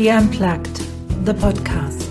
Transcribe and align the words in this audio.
She 0.00 0.10
Unplugged, 0.10 0.78
the 1.26 1.34
podcast. 1.34 2.08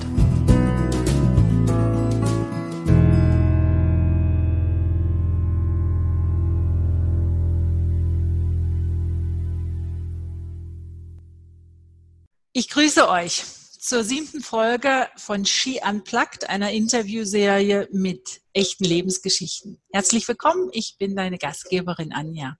Ich 12.53 12.69
grüße 12.69 13.09
euch 13.09 13.43
zur 13.79 14.03
siebten 14.03 14.41
Folge 14.41 15.07
von 15.17 15.47
She 15.47 15.81
Unplugged, 15.83 16.47
einer 16.47 16.71
Interviewserie 16.71 17.87
mit 17.91 18.41
echten 18.53 18.83
Lebensgeschichten. 18.83 19.81
Herzlich 19.91 20.27
willkommen, 20.27 20.69
ich 20.73 20.97
bin 20.99 21.15
deine 21.15 21.39
Gastgeberin 21.39 22.13
Anja. 22.13 22.55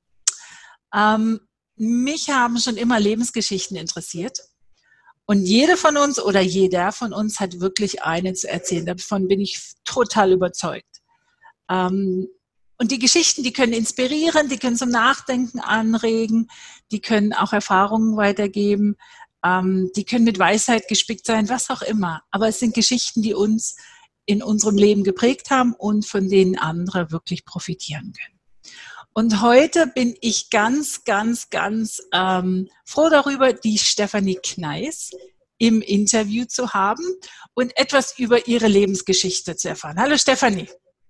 Ähm, 0.92 1.40
mich 1.76 2.32
haben 2.32 2.58
schon 2.58 2.78
immer 2.78 3.00
Lebensgeschichten 3.00 3.78
interessiert. 3.78 4.40
Und 5.30 5.46
jede 5.46 5.78
von 5.78 5.96
uns 5.96 6.20
oder 6.20 6.42
jeder 6.42 6.92
von 6.92 7.14
uns 7.14 7.40
hat 7.40 7.60
wirklich 7.60 8.02
eine 8.02 8.34
zu 8.34 8.50
erzählen. 8.50 8.88
Davon 8.88 9.28
bin 9.28 9.40
ich 9.40 9.62
total 9.86 10.32
überzeugt. 10.32 11.04
Ähm, 11.70 12.28
und 12.80 12.90
die 12.90 12.98
Geschichten, 12.98 13.44
die 13.44 13.54
können 13.54 13.74
inspirieren, 13.74 14.50
die 14.50 14.58
können 14.58 14.76
zum 14.76 14.90
Nachdenken 14.90 15.60
anregen, 15.60 16.50
die 16.92 17.00
können 17.00 17.34
auch 17.34 17.54
Erfahrungen 17.54 18.18
weitergeben, 18.18 18.96
ähm, 19.46 19.92
die 19.96 20.04
können 20.04 20.26
mit 20.26 20.40
Weisheit 20.40 20.88
gespickt 20.88 21.28
sein, 21.28 21.48
was 21.48 21.70
auch 21.70 21.84
immer. 21.84 22.24
Aber 22.32 22.48
es 22.48 22.58
sind 22.58 22.74
Geschichten, 22.74 23.22
die 23.22 23.36
uns 23.36 23.76
in 24.26 24.42
unserem 24.42 24.78
Leben 24.78 25.04
geprägt 25.04 25.52
haben 25.52 25.74
und 25.74 26.08
von 26.08 26.28
denen 26.28 26.58
andere 26.58 27.12
wirklich 27.12 27.46
profitieren 27.46 28.14
können. 28.20 28.39
Und 29.20 29.42
heute 29.42 29.86
bin 29.86 30.16
ich 30.22 30.50
ganz, 30.50 31.04
ganz, 31.04 31.50
ganz 31.50 32.02
ähm, 32.14 32.70
froh 32.86 33.10
darüber, 33.10 33.52
die 33.52 33.78
Stefanie 33.78 34.40
Kneis 34.42 35.12
im 35.58 35.82
Interview 35.82 36.46
zu 36.46 36.74
haben 36.74 37.04
und 37.54 37.78
etwas 37.78 38.18
über 38.18 38.48
ihre 38.48 38.68
Lebensgeschichte 38.68 39.58
zu 39.58 39.68
erfahren. 39.68 40.00
Hallo 40.00 40.18
Stefanie. 40.18 40.70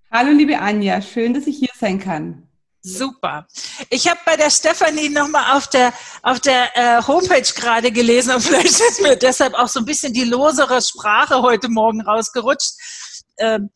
Hallo 0.09 0.31
liebe 0.31 0.57
Anja, 0.57 1.03
schön, 1.03 1.35
dass 1.35 1.45
ich 1.45 1.59
hier 1.59 1.69
sein 1.79 1.99
kann. 1.99 2.49
Super. 2.81 3.45
Ich 3.91 4.09
habe 4.09 4.19
bei 4.25 4.35
der 4.35 4.49
Stefanie 4.49 5.09
nochmal 5.09 5.55
auf 5.55 5.67
der, 5.67 5.93
auf 6.23 6.39
der 6.39 6.75
äh, 6.75 7.03
Homepage 7.05 7.53
gerade 7.53 7.91
gelesen 7.91 8.33
und 8.33 8.41
vielleicht 8.43 8.79
ist 8.79 9.03
mir 9.03 9.17
deshalb 9.17 9.53
auch 9.53 9.67
so 9.67 9.81
ein 9.81 9.85
bisschen 9.85 10.13
die 10.13 10.23
losere 10.23 10.81
Sprache 10.81 11.43
heute 11.43 11.69
Morgen 11.69 12.01
rausgerutscht. 12.01 12.73
Ähm, 13.37 13.69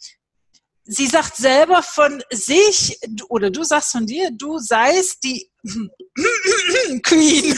sie 0.86 1.08
sagt 1.08 1.36
selber 1.36 1.82
von 1.82 2.22
sich, 2.32 3.00
oder 3.30 3.50
du 3.50 3.64
sagst 3.64 3.92
von 3.92 4.06
dir, 4.06 4.30
du 4.32 4.58
seist 4.58 5.24
die 5.24 5.50
Queen, 7.04 7.58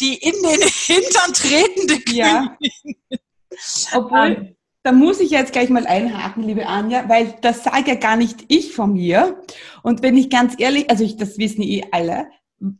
die 0.00 0.14
in 0.14 0.34
den 0.42 0.62
Hintern 0.62 1.32
tretende 1.32 2.00
Queen. 2.00 2.16
Ja. 2.16 2.56
Obwohl, 3.94 4.36
ähm. 4.36 4.56
da 4.82 4.92
muss 4.92 5.20
ich 5.20 5.30
jetzt 5.30 5.52
gleich 5.52 5.70
mal 5.70 5.86
einhaken, 5.86 6.44
liebe 6.44 6.66
Anja, 6.66 7.08
weil 7.08 7.34
das 7.40 7.64
sage 7.64 7.90
ja 7.90 7.94
gar 7.96 8.16
nicht 8.16 8.44
ich 8.48 8.74
von 8.74 8.92
mir. 8.92 9.42
Und 9.82 10.02
wenn 10.02 10.16
ich 10.16 10.30
ganz 10.30 10.54
ehrlich, 10.58 10.88
also 10.88 11.04
ich, 11.04 11.16
das 11.16 11.38
wissen 11.38 11.62
eh 11.62 11.84
alle, 11.90 12.28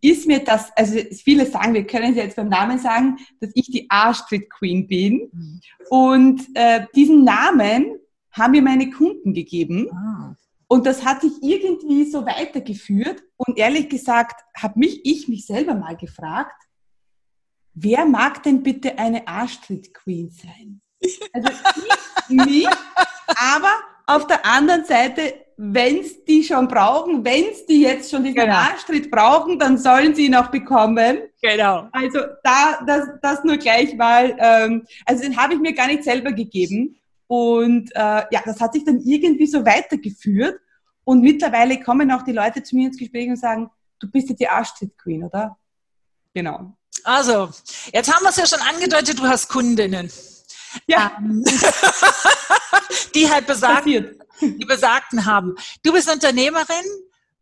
ist 0.00 0.28
mir 0.28 0.38
das, 0.38 0.70
also 0.76 0.96
viele 1.24 1.44
sagen, 1.46 1.74
wir 1.74 1.84
können 1.84 2.12
es 2.12 2.16
jetzt 2.16 2.36
beim 2.36 2.48
Namen 2.48 2.78
sagen, 2.78 3.16
dass 3.40 3.50
ich 3.54 3.66
die 3.66 3.86
A-Street 3.90 4.48
Queen 4.48 4.86
bin. 4.86 5.28
Mhm. 5.32 5.60
Und 5.90 6.42
äh, 6.54 6.86
diesen 6.94 7.24
Namen 7.24 7.98
haben 8.32 8.52
mir 8.52 8.62
meine 8.62 8.90
Kunden 8.90 9.34
gegeben. 9.34 9.88
Ah. 9.92 10.34
Und 10.68 10.86
das 10.86 11.04
hat 11.04 11.20
sich 11.20 11.32
irgendwie 11.42 12.04
so 12.04 12.24
weitergeführt. 12.24 13.22
Und 13.36 13.58
ehrlich 13.58 13.90
gesagt, 13.90 14.42
habe 14.56 14.78
mich 14.78 15.04
ich 15.04 15.28
mich 15.28 15.44
selber 15.46 15.74
mal 15.74 15.96
gefragt, 15.96 16.62
wer 17.74 18.06
mag 18.06 18.42
denn 18.42 18.62
bitte 18.62 18.98
eine 18.98 19.28
A-Street 19.28 19.92
Queen 19.92 20.30
sein? 20.30 20.80
Also 21.32 21.50
ich 21.50 22.28
nicht, 22.46 22.78
aber 23.26 23.72
auf 24.06 24.26
der 24.26 24.44
anderen 24.46 24.84
Seite, 24.84 25.34
wenn 25.56 25.98
es 25.98 26.24
die 26.24 26.42
schon 26.42 26.66
brauchen, 26.68 27.24
wenn 27.24 27.44
es 27.52 27.66
die 27.66 27.82
jetzt 27.82 28.10
schon 28.10 28.24
diesen 28.24 28.40
genau. 28.40 28.54
A-Street 28.54 29.10
brauchen, 29.10 29.58
dann 29.58 29.78
sollen 29.78 30.14
sie 30.14 30.26
ihn 30.26 30.34
auch 30.34 30.48
bekommen. 30.48 31.18
Genau. 31.40 31.88
Also 31.92 32.18
da, 32.42 32.80
das, 32.86 33.08
das 33.20 33.44
nur 33.44 33.58
gleich 33.58 33.94
mal, 33.94 34.34
ähm, 34.38 34.86
also 35.06 35.22
den 35.22 35.36
habe 35.36 35.54
ich 35.54 35.60
mir 35.60 35.74
gar 35.74 35.86
nicht 35.86 36.04
selber 36.04 36.32
gegeben. 36.32 36.96
Und 37.32 37.90
äh, 37.94 38.24
ja, 38.30 38.42
das 38.44 38.60
hat 38.60 38.74
sich 38.74 38.84
dann 38.84 39.00
irgendwie 39.00 39.46
so 39.46 39.64
weitergeführt. 39.64 40.60
Und 41.04 41.22
mittlerweile 41.22 41.82
kommen 41.82 42.12
auch 42.12 42.20
die 42.20 42.32
Leute 42.32 42.62
zu 42.62 42.76
mir 42.76 42.88
ins 42.88 42.98
Gespräch 42.98 43.26
und 43.26 43.38
sagen, 43.38 43.70
du 44.00 44.10
bist 44.10 44.28
jetzt 44.28 44.40
die 44.40 44.48
Arschtit 44.48 44.98
Queen, 44.98 45.24
oder? 45.24 45.56
Genau. 46.34 46.76
Also, 47.04 47.48
jetzt 47.90 48.14
haben 48.14 48.22
wir 48.22 48.28
es 48.28 48.36
ja 48.36 48.46
schon 48.46 48.60
angedeutet, 48.60 49.18
du 49.18 49.22
hast 49.22 49.48
Kundinnen. 49.48 50.12
Ja. 50.86 51.12
Ähm, 51.16 51.42
die 53.14 53.30
halt 53.30 53.46
besagt, 53.46 53.86
die 53.86 54.66
Besagten 54.66 55.24
haben. 55.24 55.54
Du 55.82 55.94
bist 55.94 56.12
Unternehmerin, 56.12 56.84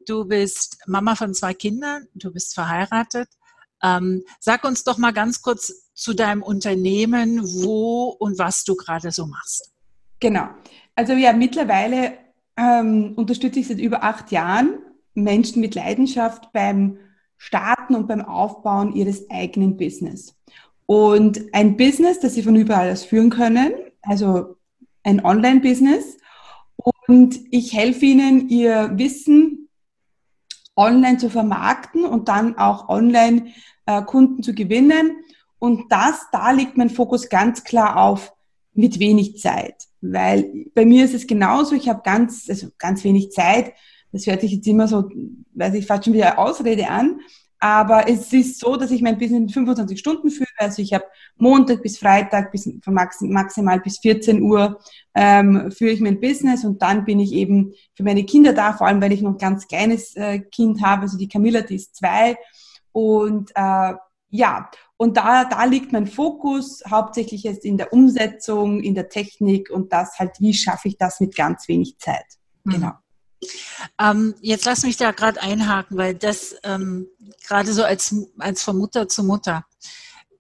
du 0.07 0.25
bist 0.25 0.79
Mama 0.87 1.17
von 1.17 1.35
zwei 1.35 1.53
Kindern, 1.53 2.07
du 2.15 2.33
bist 2.33 2.55
verheiratet. 2.55 3.29
Ähm, 3.83 4.23
sag 4.39 4.63
uns 4.63 4.85
doch 4.85 4.99
mal 4.99 5.13
ganz 5.13 5.43
kurz 5.43 5.91
zu 5.95 6.15
deinem 6.15 6.45
Unternehmen, 6.45 7.41
wo 7.43 8.11
und 8.11 8.39
was 8.39 8.63
du 8.63 8.77
gerade 8.77 9.11
so 9.11 9.27
machst. 9.27 9.70
Genau. 10.21 10.49
Also 10.95 11.15
ja, 11.15 11.33
mittlerweile 11.33 12.13
ähm, 12.57 13.15
unterstütze 13.17 13.61
ich 13.61 13.69
seit 13.69 13.79
über 13.79 14.05
acht 14.05 14.31
Jahren 14.31 14.79
Menschen 15.15 15.61
mit 15.61 15.75
Leidenschaft 15.75 16.53
beim 16.53 16.99
Starten 17.39 17.95
und 17.95 18.07
beim 18.07 18.21
Aufbauen 18.21 18.95
ihres 18.95 19.29
eigenen 19.31 19.77
Business. 19.77 20.37
Und 20.87 21.55
ein 21.55 21.77
Business, 21.77 22.21
das 22.21 22.35
sie 22.35 22.43
von 22.43 22.57
überall 22.57 22.93
aus 22.93 23.05
führen 23.05 23.31
können, 23.31 23.73
also 24.03 24.57
ein 25.03 25.25
Online-Business. 25.25 26.19
Und 27.07 27.41
ich 27.51 27.73
helfe 27.73 28.07
ihnen, 28.07 28.49
ihr 28.49 28.91
Wissen 28.99 29.69
online 30.77 31.19
zu 31.19 31.31
vermarkten 31.31 32.05
und 32.05 32.29
dann 32.29 32.59
auch 32.59 32.89
online 32.89 33.53
äh, 33.87 34.03
Kunden 34.03 34.43
zu 34.43 34.55
gewinnen. 34.55 35.17
Und 35.59 35.91
das, 35.91 36.27
da 36.33 36.51
liegt 36.51 36.77
mein 36.77 36.91
Fokus 36.91 37.29
ganz 37.29 37.65
klar 37.65 37.97
auf 37.97 38.33
mit 38.75 38.99
wenig 38.99 39.39
Zeit. 39.39 39.87
Weil 40.01 40.67
bei 40.75 40.85
mir 40.85 41.05
ist 41.05 41.15
es 41.15 41.27
genauso, 41.27 41.75
ich 41.75 41.89
habe 41.89 42.03
ganz, 42.05 42.47
also 42.49 42.69
ganz 42.79 43.05
wenig 43.05 43.31
Zeit. 43.31 43.73
Das 44.13 44.27
hört 44.27 44.41
sich 44.41 44.53
jetzt 44.53 44.67
immer 44.67 44.89
so, 44.89 45.09
weiß 45.55 45.75
ich, 45.75 45.87
fast 45.87 46.05
schon 46.05 46.15
wieder 46.15 46.39
Ausrede 46.39 46.89
an. 46.89 47.21
Aber 47.63 48.09
es 48.09 48.33
ist 48.33 48.59
so, 48.59 48.77
dass 48.77 48.91
ich 48.91 49.03
mein 49.03 49.19
Business 49.19 49.41
mit 49.41 49.53
25 49.53 49.99
Stunden 49.99 50.31
führe. 50.31 50.49
Also 50.57 50.81
ich 50.81 50.95
habe 50.95 51.05
Montag 51.37 51.83
bis 51.83 51.99
Freitag 51.99 52.51
bis 52.53 52.71
von 52.83 52.95
maximal 52.95 53.81
bis 53.81 53.99
14 53.99 54.41
Uhr 54.41 54.81
ähm, 55.15 55.71
führe 55.71 55.91
ich 55.91 56.01
mein 56.01 56.21
Business 56.21 56.65
und 56.65 56.81
dann 56.81 57.05
bin 57.05 57.21
ich 57.21 57.33
eben 57.35 57.75
für 57.95 58.03
meine 58.03 58.25
Kinder 58.25 58.55
da, 58.55 58.73
vor 58.73 58.87
allem 58.87 59.03
weil 59.03 59.13
ich 59.13 59.21
noch 59.21 59.33
ein 59.33 59.39
ganz 59.39 59.69
kleines 59.69 60.17
äh, 60.17 60.39
Kind 60.39 60.83
habe. 60.83 61.03
Also 61.03 61.19
die 61.19 61.29
Camilla, 61.29 61.61
die 61.61 61.77
ist 61.77 61.97
zwei. 61.97 62.39
Und 62.93 63.51
äh, 63.55 63.93
ja, 64.31 64.71
und 65.01 65.17
da, 65.17 65.47
da 65.47 65.65
liegt 65.65 65.93
mein 65.93 66.07
Fokus 66.07 66.83
hauptsächlich 66.87 67.45
jetzt 67.45 67.65
in 67.65 67.79
der 67.79 67.91
Umsetzung, 67.91 68.83
in 68.83 68.95
der 68.95 69.09
Technik 69.09 69.71
und 69.71 69.95
das 69.95 70.19
halt, 70.19 70.33
wie 70.41 70.53
schaffe 70.53 70.89
ich 70.89 70.99
das 70.99 71.21
mit 71.21 71.35
ganz 71.35 71.69
wenig 71.69 71.97
Zeit. 71.99 72.27
Mhm. 72.65 72.73
Genau. 72.73 72.93
Ähm, 73.99 74.35
jetzt 74.43 74.67
lass 74.67 74.83
mich 74.83 74.99
da 74.99 75.13
gerade 75.13 75.41
einhaken, 75.41 75.97
weil 75.97 76.15
das 76.15 76.55
ähm, 76.65 77.09
gerade 77.47 77.73
so 77.73 77.83
als, 77.83 78.15
als 78.39 78.63
von 78.63 78.77
Mutter 78.77 79.09
zu 79.09 79.25
Mutter. 79.25 79.65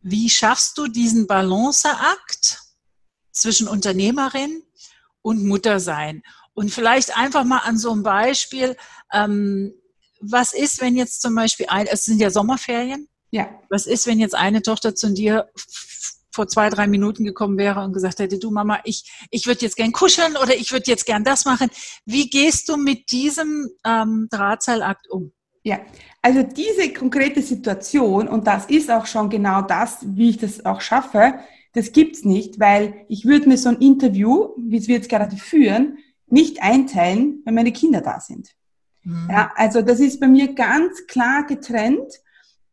Wie 0.03 0.28
schaffst 0.28 0.76
du 0.76 0.88
diesen 0.88 1.26
Balanceakt 1.26 2.60
zwischen 3.32 3.66
Unternehmerin 3.66 4.62
und 5.22 5.43
Muttersein? 5.43 6.22
Und 6.53 6.70
vielleicht 6.70 7.16
einfach 7.16 7.44
mal 7.44 7.60
an 7.60 7.78
so 7.78 7.93
einem 7.93 8.03
Beispiel, 8.03 8.76
ähm, 9.10 9.72
was 10.20 10.52
ist, 10.52 10.82
wenn 10.82 10.96
jetzt 10.96 11.23
zum 11.23 11.35
Beispiel 11.35 11.64
ein, 11.70 11.87
es 11.87 12.05
sind 12.05 12.20
ja 12.20 12.29
Sommerferien, 12.29 13.08
ja. 13.31 13.49
Was 13.69 13.87
ist, 13.87 14.06
wenn 14.06 14.19
jetzt 14.19 14.35
eine 14.35 14.62
Tochter 14.62 14.94
zu 14.94 15.12
dir 15.12 15.49
vor 16.32 16.49
zwei, 16.49 16.71
drei 16.71 16.87
Minuten 16.87 17.25
gekommen 17.25 17.59
wäre 17.59 17.82
und 17.82 17.93
gesagt 17.93 18.21
hätte, 18.21 18.38
du 18.38 18.50
Mama, 18.50 18.81
ich, 18.85 19.11
ich 19.31 19.47
würde 19.47 19.62
jetzt 19.62 19.77
gern 19.77 19.93
kuscheln 19.93 20.37
oder 20.37 20.55
ich 20.55 20.73
würde 20.73 20.87
jetzt 20.87 21.06
gern 21.06 21.25
das 21.25 21.44
machen. 21.44 21.71
Wie 22.05 22.31
gehst 22.31 22.69
du 22.69 22.77
mit 22.77 23.11
diesem 23.11 23.69
ähm, 23.85 24.29
Drahtseilakt 24.31 25.09
um? 25.11 25.32
Ja, 25.62 25.81
also 26.23 26.43
diese 26.43 26.93
konkrete 26.93 27.43
Situation, 27.43 28.29
und 28.29 28.47
das 28.47 28.67
ist 28.67 28.91
auch 28.91 29.06
schon 29.06 29.29
genau 29.29 29.61
das, 29.62 29.99
wie 30.03 30.31
ich 30.31 30.38
das 30.38 30.65
auch 30.65 30.81
schaffe, 30.81 31.35
das 31.73 31.93
gibt's 31.93 32.25
nicht, 32.25 32.59
weil 32.59 33.05
ich 33.09 33.26
würde 33.26 33.49
mir 33.49 33.59
so 33.59 33.69
ein 33.69 33.79
Interview, 33.79 34.55
wie 34.56 34.87
wir 34.87 34.97
jetzt 34.97 35.09
gerade 35.09 35.37
führen, 35.37 35.99
nicht 36.26 36.62
einteilen, 36.62 37.43
wenn 37.44 37.55
meine 37.55 37.73
Kinder 37.73 38.00
da 38.00 38.21
sind. 38.21 38.49
Mhm. 39.03 39.29
Ja, 39.31 39.53
also 39.55 39.83
das 39.83 40.00
ist 40.00 40.21
bei 40.21 40.29
mir 40.29 40.55
ganz 40.55 41.06
klar 41.06 41.44
getrennt 41.44 42.21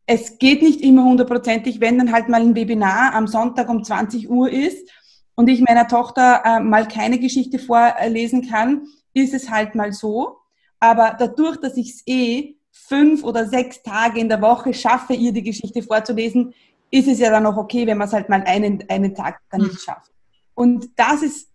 es 0.07 0.39
geht 0.39 0.62
nicht 0.62 0.81
immer 0.81 1.04
hundertprozentig, 1.04 1.81
wenn 1.81 1.98
dann 1.98 2.13
halt 2.13 2.30
mal 2.30 2.42
ein 2.42 2.56
Webinar 2.56 3.13
am 3.13 3.27
Sonntag 3.27 3.69
um 3.69 3.83
20 3.83 4.30
Uhr 4.30 4.50
ist 4.50 4.89
und 5.36 5.50
ich 5.50 5.62
meiner 5.62 5.88
Tochter 5.88 6.42
äh, 6.45 6.59
mal 6.62 6.88
keine 6.88 7.19
Geschichte 7.19 7.59
vorlesen 7.59 8.50
kann, 8.50 8.88
ist 9.13 9.33
es 9.33 9.50
halt 9.50 9.75
mal 9.75 9.92
so. 9.92 10.38
Aber 10.80 11.15
dadurch, 11.19 11.57
dass 11.57 11.75
ich 11.75 11.89
es 11.89 12.04
eh 12.07 12.56
fünf 12.71 13.24
oder 13.24 13.48
sechs 13.48 13.83
Tage 13.83 14.21
in 14.21 14.30
der 14.30 14.42
Woche 14.42 14.74
schaffe, 14.74 15.13
ihr 15.13 15.33
die 15.33 15.44
Geschichte 15.44 15.83
vorzulesen, 15.83 16.53
ist 16.89 17.10
es 17.10 17.19
ja 17.19 17.30
dann 17.30 17.45
auch 17.45 17.57
okay, 17.57 17.86
wenn 17.86 17.98
man 17.98 18.07
es 18.07 18.13
halt 18.13 18.30
mal 18.30 18.44
einen, 18.44 18.86
einen 18.88 19.13
Tag 19.13 19.42
dann 19.51 19.62
nicht 19.62 19.74
mhm. 19.74 19.80
schafft. 19.80 20.12
Und 20.53 20.89
das 20.95 21.21
ist 21.21 21.50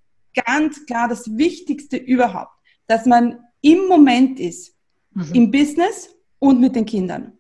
ganz 0.47 0.85
klar 0.85 1.09
das 1.09 1.39
Wichtigste 1.39 1.97
überhaupt, 1.97 2.53
dass 2.87 3.07
man 3.07 3.39
im 3.63 3.87
Moment 3.89 4.39
ist, 4.39 4.75
mhm. 5.15 5.33
im 5.33 5.51
Business 5.51 6.15
und 6.39 6.61
mit 6.61 6.77
den 6.77 6.85
Kindern. 6.85 7.39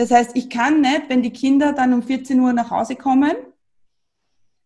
Das 0.00 0.10
heißt, 0.10 0.30
ich 0.32 0.48
kann 0.48 0.80
nicht, 0.80 1.10
wenn 1.10 1.20
die 1.20 1.30
Kinder 1.30 1.74
dann 1.74 1.92
um 1.92 2.02
14 2.02 2.40
Uhr 2.40 2.54
nach 2.54 2.70
Hause 2.70 2.96
kommen, 2.96 3.32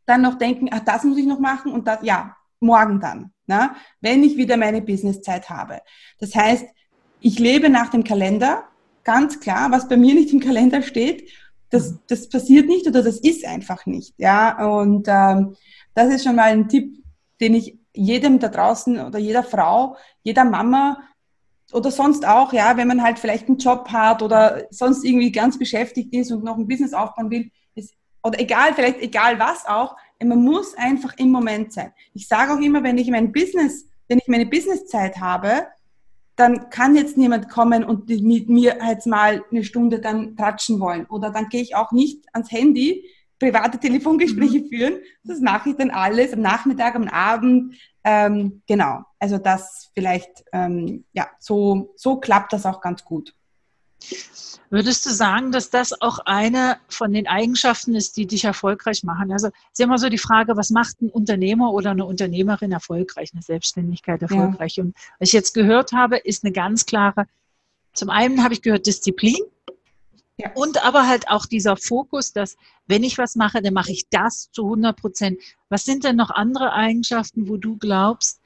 dann 0.07 0.23
noch 0.23 0.39
denken, 0.39 0.69
ach, 0.71 0.79
das 0.85 1.03
muss 1.03 1.19
ich 1.19 1.27
noch 1.27 1.41
machen 1.41 1.73
und 1.73 1.89
das, 1.89 1.99
ja, 2.03 2.37
morgen 2.61 3.01
dann, 3.01 3.33
na, 3.47 3.75
wenn 4.01 4.23
ich 4.23 4.37
wieder 4.37 4.57
meine 4.57 4.81
Businesszeit 4.81 5.51
habe. 5.51 5.81
Das 6.21 6.37
heißt, 6.37 6.65
ich 7.19 7.41
lebe 7.41 7.69
nach 7.69 7.89
dem 7.89 8.05
Kalender, 8.05 8.63
ganz 9.03 9.41
klar, 9.41 9.73
was 9.73 9.89
bei 9.89 9.97
mir 9.97 10.15
nicht 10.15 10.33
im 10.33 10.39
Kalender 10.39 10.83
steht, 10.83 11.29
das, 11.69 11.91
mhm. 11.91 11.99
das 12.07 12.29
passiert 12.29 12.69
nicht 12.69 12.87
oder 12.87 13.03
das 13.03 13.19
ist 13.19 13.45
einfach 13.45 13.87
nicht, 13.87 14.15
ja, 14.19 14.65
und 14.65 15.09
ähm, 15.09 15.57
das 15.95 16.15
ist 16.15 16.23
schon 16.23 16.37
mal 16.37 16.53
ein 16.53 16.69
Tipp, 16.69 17.03
den 17.41 17.55
ich 17.55 17.77
jedem 17.93 18.39
da 18.39 18.47
draußen 18.47 19.01
oder 19.01 19.19
jeder 19.19 19.43
Frau, 19.43 19.97
jeder 20.23 20.45
Mama 20.45 20.99
oder 21.75 21.91
sonst 21.91 22.26
auch, 22.26 22.53
ja, 22.53 22.76
wenn 22.76 22.88
man 22.88 23.03
halt 23.03 23.19
vielleicht 23.19 23.49
einen 23.49 23.59
Job 23.59 23.88
hat 23.91 24.23
oder 24.23 24.65
sonst 24.71 25.05
irgendwie 25.05 25.32
ganz 25.32 25.59
beschäftigt 25.59 26.15
ist 26.15 26.31
und 26.31 26.44
noch 26.44 26.56
ein 26.56 26.69
Business 26.69 26.94
aufbauen 26.94 27.31
will, 27.31 27.50
ist, 27.75 27.94
oder 28.23 28.38
egal, 28.41 28.75
vielleicht 28.75 29.00
egal 29.00 29.38
was 29.38 29.67
auch, 29.67 29.97
man 30.23 30.43
muss 30.43 30.75
einfach 30.76 31.15
im 31.19 31.31
Moment 31.31 31.73
sein. 31.73 31.93
Ich 32.15 32.29
sage 32.29 32.55
auch 32.55 32.61
immer, 32.61 32.82
wenn 32.82 32.97
ich 32.97 33.11
mein 33.11 33.32
Business, 33.32 33.87
wenn 34.09 34.19
ich 34.19 34.29
meine 34.29 34.47
Businesszeit 34.47 35.19
habe, 35.21 35.67
dann 36.37 36.71
kann 36.71 36.97
jetzt 36.97 37.17
niemand 37.17 37.49
kommen 37.49 37.85
und 37.85 38.09
mit 38.09 38.49
mir 38.49 38.79
jetzt 38.88 39.06
mal 39.06 39.44
eine 39.50 39.65
Stunde 39.65 40.00
dann 40.00 40.37
tratschen 40.37 40.81
wollen. 40.81 41.06
Oder 41.06 41.31
dann 41.31 41.49
gehe 41.49 41.62
ich 41.62 41.77
auch 41.77 41.93
nicht 41.93 42.25
ans 42.32 42.50
Handy, 42.50 43.05
private 43.38 43.79
Telefongespräche 43.79 44.61
mhm. 44.61 44.69
führen. 44.69 44.94
Das 45.23 45.41
mache 45.41 45.70
ich 45.70 45.77
dann 45.77 45.91
alles 45.91 46.32
am 46.32 46.41
Nachmittag, 46.41 46.94
am 46.94 47.09
Abend. 47.09 47.75
Ähm, 48.05 48.62
genau. 48.67 49.05
Also 49.19 49.39
das 49.39 49.91
vielleicht, 49.95 50.45
ähm, 50.53 51.05
ja, 51.12 51.29
so, 51.39 51.93
so 51.97 52.17
klappt 52.17 52.53
das 52.53 52.67
auch 52.67 52.81
ganz 52.81 53.05
gut. 53.05 53.35
Würdest 54.71 55.06
du 55.06 55.11
sagen, 55.11 55.53
dass 55.53 55.71
das 55.71 56.01
auch 56.01 56.19
eine 56.27 56.79
von 56.89 57.12
den 57.12 57.27
Eigenschaften 57.27 57.95
ist, 57.95 58.17
die 58.17 58.27
dich 58.27 58.45
erfolgreich 58.45 59.05
machen? 59.05 59.33
Also 59.33 59.49
ist 59.49 59.81
immer 59.81 59.99
so 59.99 60.09
die 60.09 60.19
Frage, 60.19 60.56
was 60.56 60.71
macht 60.71 61.01
ein 61.01 61.11
Unternehmer 61.11 61.73
oder 61.73 61.93
eine 61.93 62.05
Unternehmerin 62.05 62.73
erfolgreich, 62.73 63.31
eine 63.33 63.43
Selbstständigkeit 63.43 64.21
erfolgreich? 64.21 64.77
Ja. 64.77 64.85
Und 64.85 64.97
was 65.19 65.29
ich 65.29 65.33
jetzt 65.33 65.55
gehört 65.55 65.93
habe, 65.93 66.17
ist 66.19 66.45
eine 66.45 66.53
ganz 66.53 66.87
klare, 66.87 67.27
zum 67.93 68.11
einen 68.11 68.43
habe 68.43 68.53
ich 68.53 68.62
gehört 68.62 68.87
Disziplin, 68.87 69.39
ja. 70.37 70.51
Und 70.55 70.85
aber 70.85 71.07
halt 71.07 71.29
auch 71.29 71.47
dieser 71.47 71.77
Fokus, 71.77 72.33
dass 72.33 72.57
wenn 72.87 73.05
ich 73.05 73.19
was 73.19 73.37
mache, 73.37 73.63
dann 73.63 73.75
mache 73.75 73.93
ich 73.93 74.09
das 74.11 74.51
zu 74.51 74.65
100 74.65 74.97
Prozent. 74.97 75.39
Was 75.69 75.85
sind 75.85 76.05
denn 76.05 76.17
noch 76.17 76.31
andere 76.31 76.73
Eigenschaften, 76.73 77.49
wo 77.49 77.57
du 77.57 77.77
glaubst, 77.77 78.41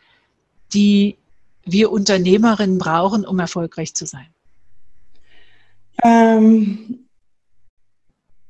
die 0.75 1.17
wir 1.65 1.91
Unternehmerinnen 1.91 2.79
brauchen, 2.79 3.27
um 3.27 3.39
erfolgreich 3.39 3.95
zu 3.95 4.07
sein? 4.07 4.29
Ähm, 6.03 7.07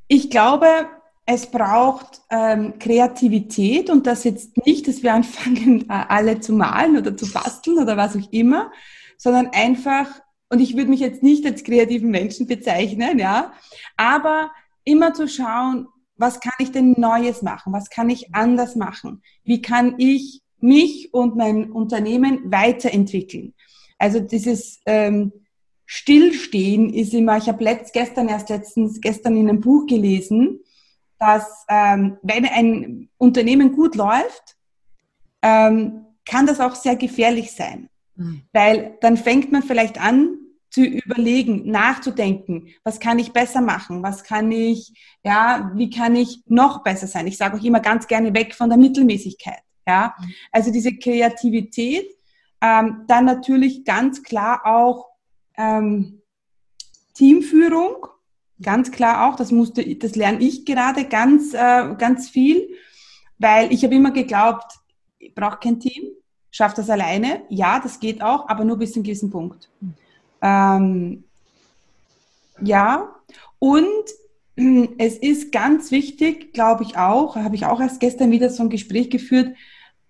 ich 0.08 0.30
glaube, 0.30 0.88
es 1.24 1.50
braucht 1.50 2.22
ähm, 2.30 2.78
Kreativität 2.78 3.90
und 3.90 4.06
das 4.06 4.24
jetzt 4.24 4.56
nicht, 4.66 4.88
dass 4.88 5.02
wir 5.02 5.14
anfangen, 5.14 5.88
alle 5.88 6.40
zu 6.40 6.52
malen 6.54 6.96
oder 6.96 7.16
zu 7.16 7.30
basteln 7.30 7.78
oder 7.78 7.96
was 7.96 8.16
auch 8.16 8.32
immer, 8.32 8.72
sondern 9.16 9.48
einfach 9.52 10.08
und 10.50 10.60
ich 10.60 10.76
würde 10.76 10.90
mich 10.90 11.00
jetzt 11.00 11.22
nicht 11.22 11.44
als 11.46 11.64
kreativen 11.64 12.10
Menschen 12.10 12.46
bezeichnen, 12.46 13.18
ja, 13.18 13.52
aber 13.96 14.50
immer 14.84 15.12
zu 15.14 15.28
schauen, 15.28 15.88
was 16.16 16.40
kann 16.40 16.54
ich 16.58 16.72
denn 16.72 16.94
Neues 16.96 17.42
machen? 17.42 17.72
Was 17.72 17.90
kann 17.90 18.10
ich 18.10 18.34
anders 18.34 18.74
machen? 18.74 19.22
Wie 19.44 19.62
kann 19.62 19.94
ich 19.98 20.42
mich 20.60 21.14
und 21.14 21.36
mein 21.36 21.70
Unternehmen 21.70 22.50
weiterentwickeln? 22.50 23.54
Also 23.98 24.20
dieses 24.20 24.80
ähm, 24.86 25.32
Stillstehen 25.86 26.92
ist 26.92 27.14
immer, 27.14 27.36
ich 27.38 27.48
habe 27.48 27.62
letzt, 27.62 27.92
gestern 27.92 28.28
erst 28.28 28.48
letztens, 28.48 29.00
gestern 29.00 29.36
in 29.36 29.48
einem 29.48 29.60
Buch 29.60 29.86
gelesen, 29.86 30.60
dass 31.18 31.64
ähm, 31.68 32.18
wenn 32.22 32.44
ein 32.44 33.08
Unternehmen 33.16 33.72
gut 33.72 33.94
läuft, 33.94 34.56
ähm, 35.42 36.04
kann 36.24 36.46
das 36.46 36.60
auch 36.60 36.74
sehr 36.74 36.96
gefährlich 36.96 37.52
sein. 37.52 37.88
Mhm. 38.18 38.42
Weil 38.52 38.98
dann 39.00 39.16
fängt 39.16 39.52
man 39.52 39.62
vielleicht 39.62 40.00
an 40.00 40.36
zu 40.70 40.82
überlegen, 40.82 41.70
nachzudenken, 41.70 42.68
was 42.84 43.00
kann 43.00 43.18
ich 43.18 43.32
besser 43.32 43.62
machen, 43.62 44.02
was 44.02 44.22
kann 44.22 44.52
ich, 44.52 44.92
ja, 45.24 45.72
wie 45.74 45.88
kann 45.88 46.14
ich 46.14 46.42
noch 46.46 46.82
besser 46.82 47.06
sein. 47.06 47.26
Ich 47.26 47.38
sage 47.38 47.56
auch 47.56 47.64
immer 47.64 47.80
ganz 47.80 48.06
gerne 48.06 48.34
weg 48.34 48.54
von 48.54 48.68
der 48.68 48.78
Mittelmäßigkeit. 48.78 49.60
Ja, 49.86 50.14
mhm. 50.18 50.32
also 50.52 50.70
diese 50.70 50.94
Kreativität, 50.94 52.06
ähm, 52.60 53.04
dann 53.06 53.24
natürlich 53.24 53.84
ganz 53.84 54.22
klar 54.22 54.66
auch 54.66 55.06
ähm, 55.56 56.20
Teamführung, 57.14 58.06
ganz 58.60 58.90
klar 58.90 59.28
auch. 59.28 59.36
Das 59.36 59.50
musste, 59.50 59.96
das 59.96 60.16
lerne 60.16 60.40
ich 60.40 60.66
gerade 60.66 61.06
ganz, 61.06 61.54
äh, 61.54 61.94
ganz 61.96 62.28
viel, 62.28 62.68
weil 63.38 63.72
ich 63.72 63.84
habe 63.84 63.94
immer 63.94 64.10
geglaubt, 64.10 64.70
ich 65.18 65.34
brauche 65.34 65.58
kein 65.58 65.80
Team, 65.80 66.04
schafft 66.50 66.78
das 66.78 66.90
alleine. 66.90 67.42
Ja, 67.48 67.80
das 67.80 68.00
geht 68.00 68.22
auch, 68.22 68.48
aber 68.48 68.64
nur 68.64 68.78
bis 68.78 68.92
zu 68.92 68.98
einem 68.98 69.04
gewissen 69.04 69.30
Punkt. 69.30 69.68
Ähm, 70.42 71.24
ja, 72.60 73.08
und 73.58 73.84
es 74.98 75.16
ist 75.18 75.52
ganz 75.52 75.90
wichtig, 75.90 76.52
glaube 76.52 76.84
ich 76.84 76.96
auch, 76.96 77.36
habe 77.36 77.54
ich 77.54 77.66
auch 77.66 77.80
erst 77.80 78.00
gestern 78.00 78.30
wieder 78.30 78.50
so 78.50 78.62
ein 78.62 78.70
Gespräch 78.70 79.10
geführt, 79.10 79.56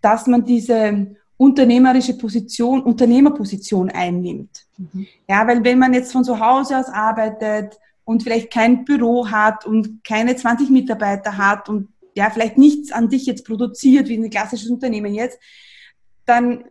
dass 0.00 0.26
man 0.26 0.44
diese 0.44 1.16
unternehmerische 1.36 2.18
Position, 2.18 2.82
Unternehmerposition 2.82 3.90
einnimmt. 3.90 4.66
Mhm. 4.76 5.06
Ja, 5.28 5.46
weil 5.46 5.62
wenn 5.64 5.78
man 5.78 5.94
jetzt 5.94 6.12
von 6.12 6.24
zu 6.24 6.40
Hause 6.40 6.78
aus 6.78 6.88
arbeitet 6.88 7.78
und 8.04 8.22
vielleicht 8.22 8.52
kein 8.52 8.84
Büro 8.84 9.30
hat 9.30 9.64
und 9.64 10.02
keine 10.04 10.34
20 10.34 10.70
Mitarbeiter 10.70 11.36
hat 11.36 11.68
und 11.68 11.88
ja, 12.14 12.30
vielleicht 12.30 12.58
nichts 12.58 12.90
an 12.90 13.08
dich 13.08 13.26
jetzt 13.26 13.46
produziert, 13.46 14.08
wie 14.08 14.16
ein 14.16 14.30
klassisches 14.30 14.68
Unternehmen 14.68 15.14
jetzt, 15.14 15.38
dann 16.28 16.64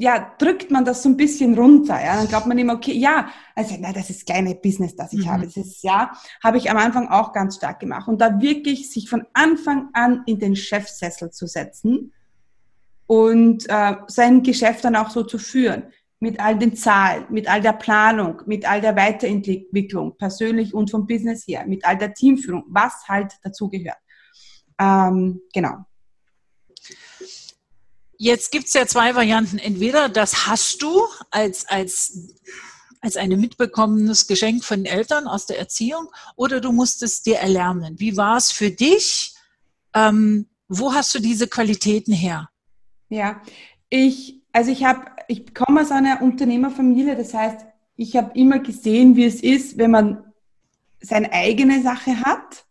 ja, 0.00 0.34
drückt 0.38 0.70
man 0.70 0.86
das 0.86 1.02
so 1.02 1.10
ein 1.10 1.16
bisschen 1.18 1.58
runter. 1.58 2.02
Ja? 2.02 2.16
Dann 2.16 2.26
glaubt 2.26 2.46
man 2.46 2.56
immer, 2.56 2.72
okay, 2.72 2.94
ja, 2.94 3.28
also 3.54 3.76
na, 3.78 3.92
das 3.92 4.08
ist 4.08 4.24
kleine 4.24 4.54
Business, 4.54 4.96
das 4.96 5.12
ich 5.12 5.26
mhm. 5.26 5.30
habe. 5.30 5.44
Das 5.44 5.58
ist 5.58 5.82
ja, 5.82 6.10
habe 6.42 6.56
ich 6.56 6.70
am 6.70 6.78
Anfang 6.78 7.08
auch 7.08 7.34
ganz 7.34 7.56
stark 7.56 7.80
gemacht. 7.80 8.08
Und 8.08 8.18
da 8.18 8.40
wirklich 8.40 8.90
sich 8.90 9.10
von 9.10 9.26
Anfang 9.34 9.90
an 9.92 10.22
in 10.24 10.38
den 10.38 10.56
Chefsessel 10.56 11.30
zu 11.32 11.46
setzen 11.46 12.14
und 13.06 13.68
äh, 13.68 13.96
sein 14.06 14.42
Geschäft 14.42 14.84
dann 14.84 14.96
auch 14.96 15.10
so 15.10 15.22
zu 15.22 15.36
führen. 15.38 15.92
Mit 16.18 16.40
all 16.40 16.56
den 16.56 16.76
Zahlen, 16.76 17.26
mit 17.28 17.50
all 17.50 17.60
der 17.60 17.74
Planung, 17.74 18.40
mit 18.46 18.66
all 18.70 18.80
der 18.80 18.96
Weiterentwicklung, 18.96 20.16
persönlich 20.16 20.72
und 20.72 20.90
vom 20.90 21.06
Business 21.06 21.46
her, 21.46 21.66
mit 21.66 21.84
all 21.84 21.98
der 21.98 22.14
Teamführung, 22.14 22.64
was 22.68 23.06
halt 23.06 23.34
dazugehört. 23.42 23.98
Ähm, 24.78 25.42
genau. 25.52 25.84
Jetzt 28.22 28.52
gibt 28.52 28.66
es 28.66 28.74
ja 28.74 28.86
zwei 28.86 29.14
Varianten. 29.14 29.56
Entweder 29.56 30.10
das 30.10 30.46
hast 30.46 30.82
du 30.82 31.06
als, 31.30 31.66
als, 31.66 32.34
als 33.00 33.16
ein 33.16 33.30
mitbekommenes 33.30 34.26
Geschenk 34.26 34.62
von 34.62 34.84
den 34.84 34.92
Eltern 34.92 35.26
aus 35.26 35.46
der 35.46 35.58
Erziehung 35.58 36.10
oder 36.36 36.60
du 36.60 36.70
musst 36.70 37.02
es 37.02 37.22
dir 37.22 37.36
erlernen. 37.36 37.98
Wie 37.98 38.18
war 38.18 38.36
es 38.36 38.52
für 38.52 38.70
dich? 38.70 39.34
Ähm, 39.94 40.50
wo 40.68 40.92
hast 40.92 41.14
du 41.14 41.18
diese 41.18 41.48
Qualitäten 41.48 42.12
her? 42.12 42.50
Ja, 43.08 43.40
ich, 43.88 44.42
also 44.52 44.70
ich 44.70 44.84
habe, 44.84 45.06
ich 45.28 45.54
komme 45.54 45.80
aus 45.80 45.90
einer 45.90 46.20
Unternehmerfamilie, 46.20 47.16
das 47.16 47.32
heißt, 47.32 47.64
ich 47.96 48.16
habe 48.16 48.38
immer 48.38 48.58
gesehen, 48.58 49.16
wie 49.16 49.24
es 49.24 49.42
ist, 49.42 49.78
wenn 49.78 49.92
man 49.92 50.30
seine 51.00 51.32
eigene 51.32 51.82
Sache 51.82 52.20
hat. 52.20 52.66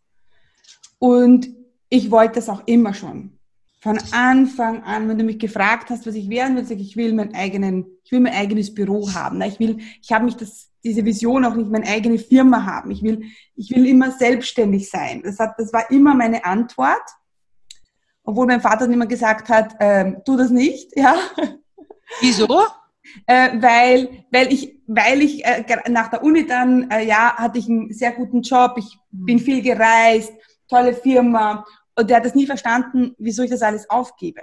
Und 1.00 1.48
ich 1.88 2.12
wollte 2.12 2.36
das 2.36 2.48
auch 2.48 2.62
immer 2.68 2.94
schon 2.94 3.39
von 3.80 3.98
Anfang 4.12 4.82
an, 4.84 5.08
wenn 5.08 5.18
du 5.18 5.24
mich 5.24 5.38
gefragt 5.38 5.88
hast, 5.88 6.06
was 6.06 6.14
ich 6.14 6.28
werden 6.28 6.56
will, 6.56 6.64
sage 6.64 6.82
ich, 6.82 6.90
ich 6.90 6.96
will 6.96 7.14
mein 7.14 7.34
eigenen, 7.34 7.86
ich 8.04 8.12
will 8.12 8.20
mein 8.20 8.34
eigenes 8.34 8.74
Büro 8.74 9.12
haben. 9.14 9.40
Ich 9.40 9.58
will, 9.58 9.78
ich 10.02 10.12
habe 10.12 10.26
mich 10.26 10.36
das, 10.36 10.70
diese 10.84 11.04
Vision 11.04 11.44
auch 11.46 11.54
nicht 11.54 11.70
meine 11.70 11.86
eigene 11.86 12.18
Firma 12.18 12.66
haben. 12.66 12.90
Ich 12.90 13.02
will, 13.02 13.22
ich 13.56 13.70
will 13.70 13.86
immer 13.86 14.10
selbstständig 14.10 14.90
sein. 14.90 15.22
Das 15.22 15.38
hat, 15.38 15.54
das 15.58 15.72
war 15.72 15.90
immer 15.90 16.14
meine 16.14 16.44
Antwort. 16.44 17.02
Obwohl 18.22 18.46
mein 18.46 18.60
Vater 18.60 18.84
immer 18.84 19.06
gesagt 19.06 19.48
hat, 19.48 19.74
ähm, 19.80 20.18
tu 20.26 20.36
das 20.36 20.50
nicht, 20.50 20.94
ja. 20.96 21.16
Wieso? 22.20 22.46
Äh, 23.26 23.60
weil, 23.60 24.24
weil 24.30 24.52
ich, 24.52 24.78
weil 24.86 25.20
ich 25.22 25.44
äh, 25.44 25.64
nach 25.88 26.10
der 26.10 26.22
Uni 26.22 26.46
dann, 26.46 26.88
äh, 26.92 27.04
ja, 27.04 27.34
hatte 27.34 27.58
ich 27.58 27.68
einen 27.68 27.92
sehr 27.92 28.12
guten 28.12 28.42
Job, 28.42 28.74
ich 28.76 28.98
bin 29.10 29.40
viel 29.40 29.62
gereist, 29.62 30.32
tolle 30.68 30.94
Firma 30.94 31.64
und 32.00 32.10
der 32.10 32.16
hat 32.16 32.24
das 32.24 32.34
nie 32.34 32.46
verstanden, 32.46 33.14
wieso 33.18 33.42
ich 33.42 33.50
das 33.50 33.62
alles 33.62 33.88
aufgebe. 33.88 34.42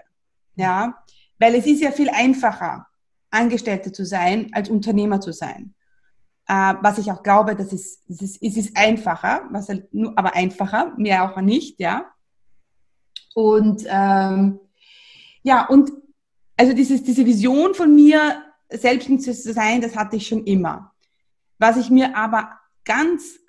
Ja, 0.55 1.03
weil 1.39 1.55
es 1.55 1.65
ist 1.65 1.81
ja 1.81 1.91
viel 1.91 2.09
einfacher, 2.09 2.87
Angestellte 3.29 3.91
zu 3.91 4.05
sein, 4.05 4.49
als 4.53 4.69
Unternehmer 4.69 5.19
zu 5.19 5.33
sein. 5.33 5.73
äh, 6.47 6.73
was 6.81 6.97
ich 6.97 7.11
auch 7.11 7.23
glaube, 7.23 7.55
das 7.55 7.73
ist, 7.73 8.09
es 8.09 8.21
ist, 8.21 8.41
es 8.41 8.57
ist 8.57 8.77
einfacher, 8.77 9.43
was 9.51 9.69
halt 9.69 9.93
nur, 9.93 10.17
aber 10.17 10.33
einfacher, 10.35 10.93
mehr 10.97 11.23
auch 11.23 11.39
nicht, 11.41 11.79
ja. 11.79 12.05
Und 13.33 13.83
ähm, 13.87 14.59
ja, 15.43 15.67
und 15.67 15.91
also 16.55 16.73
dieses, 16.73 17.03
diese 17.03 17.25
Vision 17.25 17.75
von 17.75 17.93
mir, 17.93 18.43
selbstständig 18.69 19.25
zu 19.25 19.53
sein, 19.53 19.81
das 19.81 19.95
hatte 19.95 20.15
ich 20.15 20.27
schon 20.27 20.43
immer. 20.45 20.91
Was 21.59 21.77
ich 21.77 21.89
mir 21.89 22.15
aber 22.15 22.49
ganz 22.83 23.39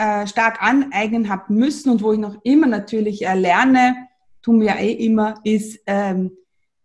äh, 0.00 0.26
stark 0.26 0.62
aneignen 0.62 1.28
habe 1.28 1.52
müssen 1.52 1.90
und 1.90 2.02
wo 2.02 2.12
ich 2.12 2.18
noch 2.18 2.38
immer 2.42 2.66
natürlich 2.66 3.26
äh, 3.26 3.34
lerne, 3.34 4.08
tun 4.40 4.58
wir 4.58 4.68
ja 4.68 4.76
eh 4.76 4.92
immer, 4.92 5.34
ist 5.44 5.78
ähm, 5.86 6.32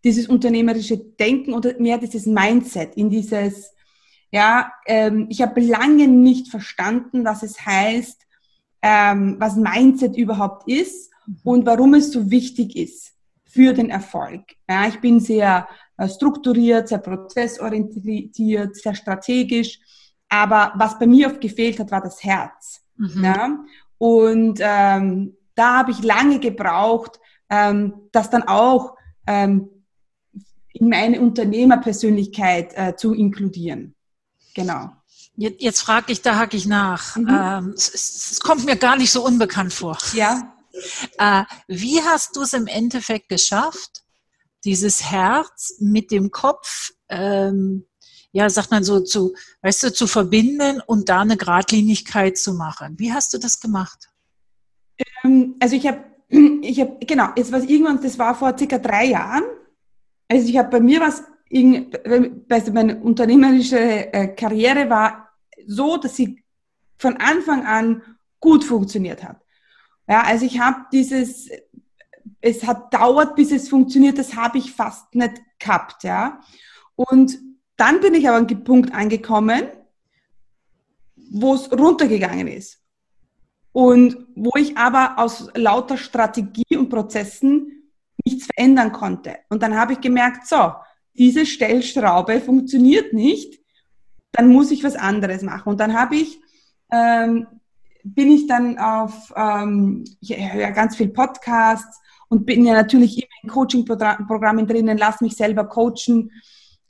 dieses 0.03 0.27
unternehmerische 0.27 0.97
Denken 0.97 1.53
oder 1.53 1.79
mehr 1.79 1.97
dieses 1.97 2.25
Mindset, 2.25 2.95
in 2.95 3.09
dieses, 3.09 3.71
ja, 4.31 4.69
ähm, 4.85 5.27
ich 5.29 5.41
habe 5.41 5.61
lange 5.61 6.09
nicht 6.09 6.49
verstanden, 6.49 7.23
was 7.23 7.41
es 7.41 7.65
heißt, 7.65 8.21
ähm, 8.81 9.37
was 9.39 9.55
Mindset 9.55 10.17
überhaupt 10.17 10.67
ist 10.69 11.09
mhm. 11.25 11.37
und 11.43 11.65
warum 11.65 11.93
es 11.93 12.11
so 12.11 12.29
wichtig 12.29 12.75
ist 12.75 13.13
für 13.45 13.71
den 13.71 13.89
Erfolg. 13.89 14.43
Ja, 14.69 14.87
ich 14.89 14.99
bin 14.99 15.21
sehr 15.21 15.69
äh, 15.97 16.09
strukturiert, 16.09 16.89
sehr 16.89 16.97
prozessorientiert, 16.97 18.75
sehr 18.75 18.93
strategisch. 18.93 19.79
Aber 20.27 20.73
was 20.75 20.99
bei 20.99 21.07
mir 21.07 21.27
oft 21.27 21.39
gefehlt 21.39 21.79
hat, 21.79 21.91
war 21.91 22.01
das 22.01 22.21
Herz. 22.21 22.84
Mhm. 22.97 23.23
Ja? 23.23 23.59
Und 23.97 24.59
ähm, 24.61 25.37
da 25.55 25.77
habe 25.77 25.91
ich 25.91 26.03
lange 26.03 26.39
gebraucht, 26.39 27.19
ähm, 27.49 27.93
das 28.11 28.29
dann 28.29 28.43
auch 28.43 28.95
ähm, 29.27 29.69
in 30.73 30.89
meine 30.89 31.21
Unternehmerpersönlichkeit 31.21 32.73
äh, 32.75 32.95
zu 32.95 33.13
inkludieren. 33.13 33.95
Genau. 34.53 34.91
Jetzt, 35.37 35.61
jetzt 35.61 35.81
frage 35.81 36.11
ich, 36.11 36.21
da 36.21 36.37
hake 36.37 36.57
ich 36.57 36.65
nach. 36.65 37.15
Mhm. 37.15 37.27
Ähm, 37.29 37.73
es, 37.75 37.93
es, 38.31 38.39
kommt 38.39 38.65
mir 38.65 38.75
gar 38.75 38.97
nicht 38.97 39.11
so 39.11 39.25
unbekannt 39.25 39.73
vor. 39.73 39.97
Ja. 40.13 40.51
Äh, 41.17 41.45
wie 41.69 42.01
hast 42.01 42.35
du 42.35 42.41
es 42.41 42.51
im 42.51 42.67
Endeffekt 42.67 43.29
geschafft, 43.29 44.03
dieses 44.65 45.09
Herz 45.09 45.75
mit 45.79 46.11
dem 46.11 46.31
Kopf, 46.31 46.91
ähm, 47.07 47.85
ja, 48.35 48.49
sagt 48.49 48.69
man 48.69 48.83
so, 48.83 48.99
zu, 48.99 49.33
weißt 49.61 49.83
du, 49.83 49.93
zu 49.93 50.07
verbinden 50.07 50.81
und 50.85 51.07
da 51.07 51.21
eine 51.21 51.37
Gradlinigkeit 51.37 52.37
zu 52.37 52.53
machen? 52.53 52.99
Wie 52.99 53.13
hast 53.13 53.33
du 53.33 53.37
das 53.37 53.61
gemacht? 53.61 54.09
Ähm, 55.23 55.55
also 55.61 55.77
ich 55.77 55.87
habe, 55.87 56.03
ich 56.61 56.81
habe, 56.81 56.97
genau, 56.99 57.29
jetzt 57.37 57.53
war 57.53 57.63
irgendwann, 57.63 58.01
das 58.01 58.19
war 58.19 58.35
vor 58.35 58.57
circa 58.57 58.77
drei 58.77 59.05
Jahren. 59.05 59.43
Also 60.27 60.49
ich 60.49 60.57
habe 60.57 60.67
bei 60.69 60.81
mir 60.81 60.99
was, 60.99 61.23
also 62.49 62.73
meine 62.73 62.99
unternehmerische 62.99 64.11
äh, 64.11 64.27
Karriere 64.35 64.89
war 64.89 65.29
so, 65.65 65.95
dass 65.95 66.17
sie 66.17 66.43
von 66.97 67.15
Anfang 67.15 67.65
an 67.65 68.01
gut 68.41 68.65
funktioniert 68.65 69.23
hat. 69.23 69.39
Ja, 70.09 70.23
also 70.23 70.45
ich 70.45 70.59
habe 70.59 70.87
dieses, 70.91 71.49
es 72.41 72.67
hat 72.67 72.93
dauert, 72.93 73.37
bis 73.37 73.53
es 73.53 73.69
funktioniert, 73.69 74.17
das 74.17 74.35
habe 74.35 74.57
ich 74.57 74.73
fast 74.73 75.15
nicht 75.15 75.41
gehabt, 75.57 76.03
ja. 76.03 76.41
Und 76.95 77.44
dann 77.77 77.99
bin 78.01 78.13
ich 78.13 78.27
aber 78.27 78.37
an 78.37 78.47
den 78.47 78.63
Punkt 78.63 78.93
angekommen, 78.93 79.63
wo 81.31 81.53
es 81.55 81.71
runtergegangen 81.71 82.47
ist. 82.47 82.81
Und 83.71 84.27
wo 84.35 84.51
ich 84.55 84.77
aber 84.77 85.15
aus 85.17 85.49
lauter 85.53 85.97
Strategie 85.97 86.77
und 86.77 86.89
Prozessen 86.89 87.91
nichts 88.23 88.45
verändern 88.45 88.93
konnte. 88.93 89.37
Und 89.49 89.61
dann 89.61 89.75
habe 89.75 89.93
ich 89.93 90.01
gemerkt, 90.01 90.47
so, 90.47 90.73
diese 91.13 91.45
Stellschraube 91.45 92.39
funktioniert 92.39 93.11
nicht, 93.11 93.59
dann 94.31 94.47
muss 94.47 94.71
ich 94.71 94.83
was 94.83 94.95
anderes 94.95 95.41
machen. 95.41 95.69
Und 95.69 95.79
dann 95.79 95.97
habe 95.97 96.15
ich 96.15 96.39
ähm, 96.91 97.47
bin 98.05 98.31
ich 98.31 98.47
dann 98.47 98.77
auf, 98.77 99.33
ähm, 99.35 100.03
ich 100.21 100.37
höre 100.37 100.71
ganz 100.71 100.95
viel 100.95 101.09
Podcasts 101.09 101.99
und 102.29 102.45
bin 102.45 102.65
ja 102.65 102.73
natürlich 102.73 103.17
immer 103.17 103.43
in 103.43 103.49
Coaching-Programmen 103.49 104.67
drinnen, 104.67 104.97
lass 104.97 105.21
mich 105.21 105.35
selber 105.35 105.65
coachen. 105.65 106.31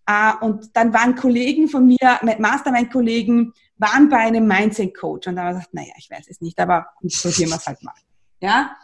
Äh, 0.08 0.34
und 0.42 0.76
dann 0.76 0.94
waren 0.94 1.16
Kollegen 1.16 1.68
von 1.68 1.86
mir, 1.88 2.20
Mastermind-Kollegen, 2.40 3.54
waren 3.78 4.10
bei 4.10 4.18
einem 4.18 4.48
Mindset-Coach. 4.48 5.28
Und 5.28 5.36
da 5.36 5.44
habe 5.44 5.52
ich 5.52 5.58
gesagt, 5.58 5.74
naja, 5.74 5.94
ich 5.98 6.10
weiß 6.10 6.28
es 6.30 6.42
nicht, 6.42 6.60
aber 6.60 6.88
probieren 7.02 7.50
wir 7.50 7.58
es 7.58 7.68
halt 7.68 7.84
mal. 7.84 7.94
Ja? 8.42 8.76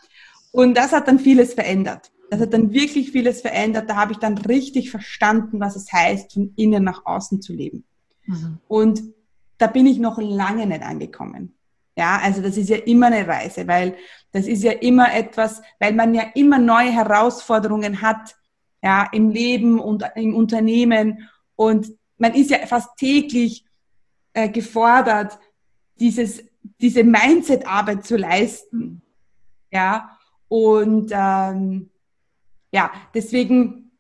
Und 0.52 0.76
das 0.76 0.92
hat 0.92 1.08
dann 1.08 1.20
vieles 1.20 1.54
verändert. 1.54 2.12
Das 2.30 2.40
hat 2.40 2.54
dann 2.54 2.72
wirklich 2.72 3.12
vieles 3.12 3.42
verändert. 3.42 3.90
Da 3.90 3.96
habe 3.96 4.14
ich 4.14 4.18
dann 4.18 4.38
richtig 4.38 4.90
verstanden, 4.90 5.60
was 5.60 5.76
es 5.76 5.92
heißt, 5.92 6.34
von 6.34 6.54
innen 6.56 6.84
nach 6.84 7.06
außen 7.06 7.42
zu 7.42 7.54
leben. 7.54 7.84
Mhm. 8.26 8.60
Und 8.68 9.04
da 9.58 9.68
bin 9.68 9.86
ich 9.86 10.00
noch 10.00 10.18
lange 10.18 10.66
nicht 10.66 10.82
angekommen. 10.82 11.56
Ja, 11.98 12.20
also 12.24 12.42
das 12.42 12.58
ist 12.58 12.70
ja 12.70 12.78
immer 12.78 13.08
eine 13.08 13.28
Reise, 13.28 13.68
weil 13.68 13.98
das 14.32 14.48
ist 14.48 14.64
ja 14.64 14.72
immer 14.72 15.14
etwas, 15.14 15.62
weil 15.80 15.94
man 15.94 16.14
ja 16.14 16.24
immer 16.36 16.58
neue 16.58 16.92
Herausforderungen 16.92 18.02
hat, 18.02 18.36
ja, 18.82 19.08
im 19.12 19.30
Leben 19.30 19.80
und 19.80 20.04
im 20.16 20.36
Unternehmen 20.36 21.30
und 21.56 21.94
man 22.18 22.34
ist 22.36 22.52
ja 22.52 22.60
fast 22.66 22.98
täglich 22.98 23.66
äh, 24.34 24.50
gefordert, 24.50 25.40
dieses, 26.00 26.44
diese 26.80 27.04
Mindset-Arbeit 27.04 28.06
zu 28.06 28.16
leisten. 28.16 29.02
Ja, 29.72 30.18
und 30.48 31.12
ähm, 31.14 31.90
ja, 32.72 32.92
deswegen, 33.14 33.92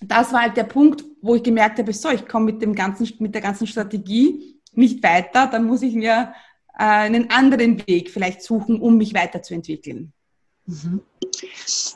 das 0.00 0.32
war 0.32 0.42
halt 0.42 0.56
der 0.56 0.64
Punkt, 0.64 1.04
wo 1.22 1.34
ich 1.34 1.42
gemerkt 1.42 1.78
habe, 1.78 1.92
so, 1.92 2.10
ich 2.10 2.26
komme 2.28 2.46
mit 2.46 2.62
dem 2.62 2.74
ganzen, 2.74 3.10
mit 3.18 3.34
der 3.34 3.42
ganzen 3.42 3.66
Strategie 3.66 4.60
nicht 4.72 5.02
weiter, 5.02 5.46
dann 5.46 5.64
muss 5.64 5.82
ich 5.82 5.94
mir 5.94 6.34
äh, 6.78 6.84
einen 6.84 7.30
anderen 7.30 7.86
Weg 7.86 8.10
vielleicht 8.10 8.42
suchen, 8.42 8.80
um 8.80 8.96
mich 8.96 9.14
weiterzuentwickeln. 9.14 10.12
Mhm. 10.66 11.00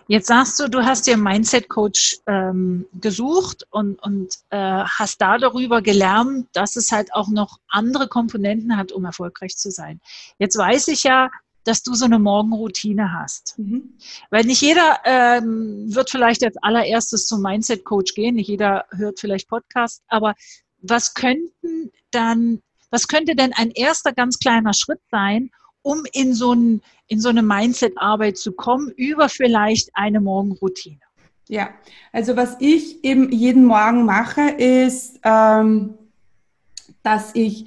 Jetzt 0.06 0.28
sagst 0.28 0.60
du, 0.60 0.68
du 0.68 0.84
hast 0.84 1.06
dir 1.06 1.14
einen 1.14 1.22
Mindset-Coach 1.22 2.18
ähm, 2.26 2.86
gesucht 3.00 3.66
und, 3.70 4.02
und 4.02 4.34
äh, 4.50 4.56
hast 4.58 5.20
da 5.20 5.38
darüber 5.38 5.82
gelernt, 5.82 6.48
dass 6.52 6.76
es 6.76 6.92
halt 6.92 7.14
auch 7.14 7.28
noch 7.28 7.58
andere 7.68 8.08
Komponenten 8.08 8.76
hat, 8.76 8.92
um 8.92 9.04
erfolgreich 9.04 9.56
zu 9.56 9.70
sein. 9.70 10.00
Jetzt 10.38 10.56
weiß 10.56 10.88
ich 10.88 11.04
ja, 11.04 11.30
dass 11.64 11.82
du 11.82 11.94
so 11.94 12.04
eine 12.04 12.18
Morgenroutine 12.18 13.12
hast. 13.12 13.58
Mhm. 13.58 13.94
Weil 14.30 14.44
nicht 14.44 14.62
jeder 14.62 14.98
ähm, 15.04 15.94
wird 15.94 16.10
vielleicht 16.10 16.42
als 16.44 16.56
allererstes 16.58 17.26
zum 17.26 17.42
Mindset-Coach 17.42 18.14
gehen, 18.14 18.36
nicht 18.36 18.48
jeder 18.48 18.86
hört 18.90 19.20
vielleicht 19.20 19.48
Podcast, 19.48 20.02
aber 20.08 20.34
was 20.82 21.14
könnten 21.14 21.92
dann 22.10 22.62
was 22.90 23.06
könnte 23.06 23.36
denn 23.36 23.52
ein 23.52 23.70
erster 23.70 24.12
ganz 24.12 24.38
kleiner 24.38 24.74
Schritt 24.74 25.00
sein, 25.10 25.50
um 25.82 26.04
in 26.12 26.34
so, 26.34 26.52
ein, 26.52 26.82
in 27.06 27.20
so 27.20 27.28
eine 27.28 27.42
Mindset-Arbeit 27.42 28.38
zu 28.38 28.52
kommen, 28.52 28.90
über 28.96 29.28
vielleicht 29.28 29.90
eine 29.94 30.20
Morgenroutine? 30.20 31.00
Ja, 31.48 31.70
also 32.12 32.36
was 32.36 32.56
ich 32.60 33.02
eben 33.04 33.32
jeden 33.32 33.64
Morgen 33.64 34.04
mache, 34.04 34.42
ist, 34.50 35.18
ähm, 35.24 35.94
dass 37.02 37.34
ich, 37.34 37.66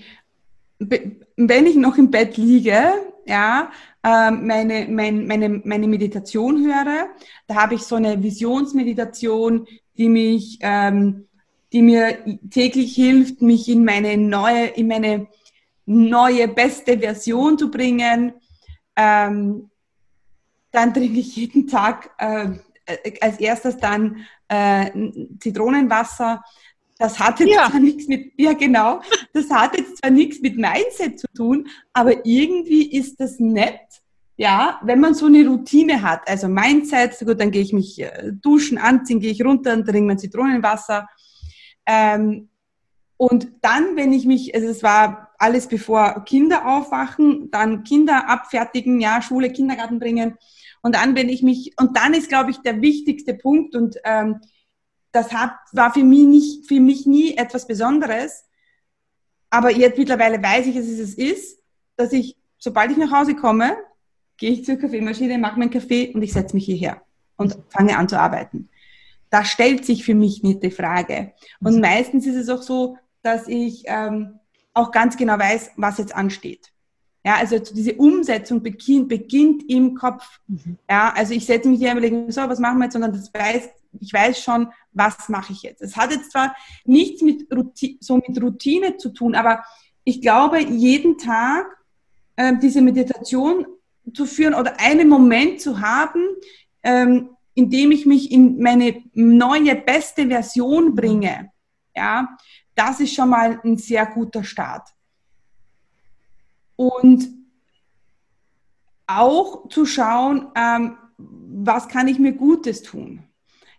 wenn 0.80 1.66
ich 1.66 1.76
noch 1.76 1.98
im 1.98 2.10
Bett 2.10 2.38
liege, 2.38 2.94
ja, 3.26 3.72
ähm, 4.04 4.48
meine, 4.48 4.88
mein, 4.90 5.28
meine, 5.28 5.50
meine 5.50 5.88
Meditation 5.88 6.66
höre. 6.66 7.08
Da 7.48 7.56
habe 7.56 7.76
ich 7.76 7.82
so 7.82 7.96
eine 7.96 8.22
Visionsmeditation, 8.22 9.66
die 9.98 10.10
mich 10.10 10.60
ähm, 10.62 11.26
die 11.74 11.82
mir 11.82 12.20
täglich 12.52 12.94
hilft, 12.94 13.42
mich 13.42 13.68
in 13.68 13.84
meine 13.84 14.16
neue, 14.16 14.68
in 14.68 14.88
meine 14.88 15.28
neue, 15.86 16.48
beste 16.48 16.98
Version 16.98 17.58
zu 17.58 17.70
bringen. 17.70 18.34
Ähm, 18.96 19.70
dann 20.72 20.94
trinke 20.94 21.20
ich 21.20 21.36
jeden 21.36 21.68
Tag 21.68 22.12
äh, 22.18 22.50
als 23.22 23.40
erstes 23.40 23.78
dann 23.78 24.26
äh, 24.48 24.90
Zitronenwasser. 25.40 26.44
Das 26.98 27.20
hat 27.20 27.40
jetzt 27.40 27.54
ja. 27.54 27.70
zwar 27.70 27.80
nichts 27.80 28.08
mit, 28.08 28.34
ja 28.38 28.54
genau, 28.54 29.02
das 29.34 29.50
hat 29.50 29.78
jetzt 29.78 29.98
zwar 29.98 30.12
nichts 30.12 30.40
mit 30.42 30.58
Mindset 30.58 31.20
zu 31.20 31.28
tun, 31.36 31.68
aber 31.92 32.26
irgendwie 32.26 32.92
ist 32.92 33.20
das 33.20 33.40
nett, 33.40 33.80
ja, 34.38 34.80
wenn 34.84 35.00
man 35.00 35.16
so 35.16 35.26
eine 35.26 35.46
Routine 35.48 36.02
hat. 36.02 36.28
Also 36.28 36.48
Mindset, 36.48 37.18
gut, 37.20 37.40
dann 37.40 37.52
gehe 37.52 37.64
ich 37.64 37.74
mich 37.74 38.00
äh, 38.00 38.32
duschen, 38.32 38.78
anziehen, 38.78 39.20
gehe 39.20 39.32
ich 39.32 39.44
runter 39.44 39.74
und 39.74 39.86
trinke 39.86 40.08
mein 40.08 40.20
Zitronenwasser 40.20 41.08
ähm, 41.86 42.50
und 43.18 43.48
dann, 43.62 43.96
wenn 43.96 44.14
ich 44.14 44.26
mich, 44.26 44.54
also 44.56 44.68
es 44.68 44.84
war 44.84 45.33
alles 45.44 45.68
bevor 45.68 46.24
Kinder 46.26 46.66
aufwachen, 46.68 47.52
dann 47.52 47.84
Kinder 47.84 48.30
abfertigen, 48.30 49.00
ja, 49.00 49.22
Schule, 49.22 49.52
Kindergarten 49.52 50.00
bringen. 50.00 50.38
Und 50.82 50.96
dann, 50.96 51.16
wenn 51.16 51.30
ich 51.30 51.44
mich, 51.44 51.74
und 51.80 51.98
dann 51.98 52.14
ist, 52.14 52.30
glaube 52.30 52.52
ich, 52.52 52.58
der 52.58 52.82
wichtigste 52.82 53.34
Punkt, 53.34 53.76
und 53.76 53.98
ähm, 54.04 54.40
das 55.12 55.34
hat, 55.34 55.54
war 55.72 55.94
für 55.94 56.04
mich, 56.04 56.26
nicht, 56.26 56.68
für 56.68 56.80
mich 56.80 57.06
nie 57.06 57.38
etwas 57.38 57.68
Besonderes. 57.68 58.46
Aber 59.50 59.72
jetzt 59.72 59.98
mittlerweile 59.98 60.42
weiß 60.42 60.68
ich, 60.68 60.76
dass 60.76 60.86
es 60.86 61.00
es 61.00 61.14
ist, 61.14 61.60
dass 61.96 62.12
ich, 62.14 62.38
sobald 62.58 62.92
ich 62.92 62.98
nach 62.98 63.12
Hause 63.12 63.36
komme, 63.36 63.78
gehe 64.38 64.52
ich 64.52 64.66
zur 64.66 64.78
Kaffeemaschine, 64.78 65.38
mache 65.38 65.60
meinen 65.60 65.70
Kaffee 65.70 66.12
und 66.14 66.24
ich 66.24 66.34
setze 66.34 66.56
mich 66.56 66.66
hierher 66.66 67.02
und 67.38 67.58
fange 67.70 67.98
an 67.98 68.10
zu 68.10 68.20
arbeiten 68.20 68.70
da 69.34 69.44
stellt 69.44 69.84
sich 69.84 70.06
für 70.06 70.14
mich 70.14 70.44
nicht 70.44 70.62
die 70.62 70.70
Frage. 70.70 71.34
Und 71.60 71.78
mhm. 71.78 71.82
meistens 71.82 72.28
ist 72.28 72.36
es 72.36 72.50
auch 72.50 72.62
so, 72.62 72.98
dass 73.24 73.48
ich 73.48 73.82
ähm, 73.88 74.40
auch 74.74 74.92
ganz 74.92 75.18
genau 75.18 75.38
weiß, 75.38 75.72
was 75.78 75.98
jetzt 75.98 76.16
ansteht. 76.16 76.74
Ja, 77.26 77.36
also 77.36 77.58
diese 77.58 77.94
Umsetzung 77.94 78.62
beginnt, 78.62 79.08
beginnt 79.08 79.70
im 79.70 79.96
Kopf. 79.96 80.40
Mhm. 80.48 80.78
Ja, 80.90 81.14
also 81.16 81.34
ich 81.34 81.46
setze 81.46 81.70
mich 81.70 81.80
hier 81.80 81.94
überlegen, 81.94 82.30
so, 82.30 82.42
was 82.42 82.60
machen 82.60 82.80
wir 82.80 82.86
jetzt, 82.86 82.94
sondern 82.94 83.14
das 83.14 83.34
weiß, 83.34 83.70
ich 84.02 84.12
weiß 84.12 84.42
schon, 84.42 84.68
was 84.92 85.30
mache 85.30 85.54
ich 85.54 85.62
jetzt. 85.62 85.82
Es 85.82 85.96
hat 85.96 86.12
jetzt 86.12 86.32
zwar 86.32 86.54
nichts 86.84 87.22
mit 87.22 87.48
Routine, 87.56 87.98
so 88.02 88.18
mit 88.18 88.42
Routine 88.42 88.98
zu 88.98 89.10
tun, 89.10 89.36
aber 89.36 89.64
ich 90.04 90.22
glaube, 90.22 90.60
jeden 90.60 91.18
Tag 91.18 91.66
äh, 92.36 92.54
diese 92.62 92.82
Meditation 92.82 93.68
zu 94.14 94.26
führen 94.26 94.54
oder 94.54 94.80
einen 94.82 95.08
Moment 95.08 95.62
zu 95.62 95.80
haben, 95.80 96.22
ähm, 96.84 97.30
in 97.54 97.70
dem 97.70 97.92
ich 97.92 98.06
mich 98.06 98.32
in 98.32 98.60
meine 98.60 99.02
neue, 99.14 99.76
beste 99.76 100.28
Version 100.28 100.96
bringe, 100.96 101.52
ja, 101.96 102.36
das 102.76 103.00
ist 103.00 103.14
schon 103.14 103.30
mal 103.30 103.60
ein 103.64 103.78
sehr 103.78 104.06
guter 104.06 104.44
Start. 104.44 104.90
Und 106.76 107.28
auch 109.08 109.68
zu 109.70 109.86
schauen, 109.86 110.48
ähm, 110.56 110.98
was 111.18 111.88
kann 111.88 112.08
ich 112.08 112.20
mir 112.20 112.34
Gutes 112.34 112.82
tun. 112.82 113.24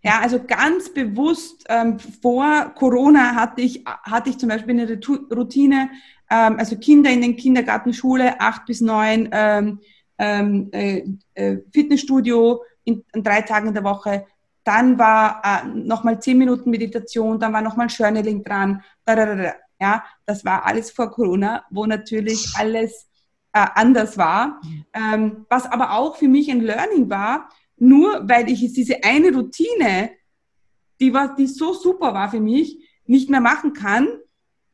Ja, 0.02 0.20
also 0.20 0.42
ganz 0.44 0.92
bewusst 0.92 1.64
ähm, 1.68 1.98
vor 1.98 2.72
Corona 2.74 3.34
hatte 3.34 3.62
ich, 3.62 3.84
hatte 3.86 4.28
ich 4.28 4.38
zum 4.38 4.50
Beispiel 4.50 4.78
eine 4.78 5.00
Routine, 5.34 5.90
ähm, 6.30 6.58
also 6.58 6.76
Kinder 6.76 7.10
in 7.10 7.22
den 7.22 7.36
Kindergarten, 7.36 7.94
Schule, 7.94 8.38
acht 8.38 8.66
bis 8.66 8.82
neun, 8.82 9.30
ähm, 9.32 9.80
ähm, 10.18 10.68
äh, 10.72 11.04
äh, 11.32 11.58
Fitnessstudio 11.72 12.62
in, 12.84 13.02
in, 13.14 13.22
drei 13.22 13.40
Tagen 13.40 13.68
in 13.68 13.74
der 13.74 13.84
Woche. 13.84 14.26
Dann 14.64 14.98
war 14.98 15.42
äh, 15.44 15.66
nochmal 15.68 16.20
zehn 16.20 16.38
Minuten 16.38 16.70
Meditation, 16.70 17.38
dann 17.38 17.52
war 17.52 17.60
nochmal 17.60 17.88
Journaling 17.88 18.42
dran. 18.42 18.82
Ja, 19.80 20.04
das 20.24 20.44
war 20.44 20.64
alles 20.64 20.90
vor 20.90 21.10
Corona, 21.10 21.64
wo 21.70 21.84
natürlich 21.86 22.54
alles 22.56 23.08
äh, 23.52 23.66
anders 23.74 24.16
war. 24.18 24.60
Ähm, 24.92 25.46
was 25.48 25.66
aber 25.66 25.92
auch 25.92 26.16
für 26.16 26.28
mich 26.28 26.50
ein 26.50 26.60
Learning 26.60 27.10
war, 27.10 27.50
nur 27.76 28.28
weil 28.28 28.48
ich 28.48 28.60
diese 28.72 29.02
eine 29.04 29.32
Routine, 29.34 30.10
die, 31.00 31.12
war, 31.12 31.34
die 31.34 31.46
so 31.46 31.72
super 31.74 32.14
war 32.14 32.30
für 32.30 32.40
mich, 32.40 32.78
nicht 33.06 33.28
mehr 33.28 33.40
machen 33.40 33.72
kann, 33.72 34.08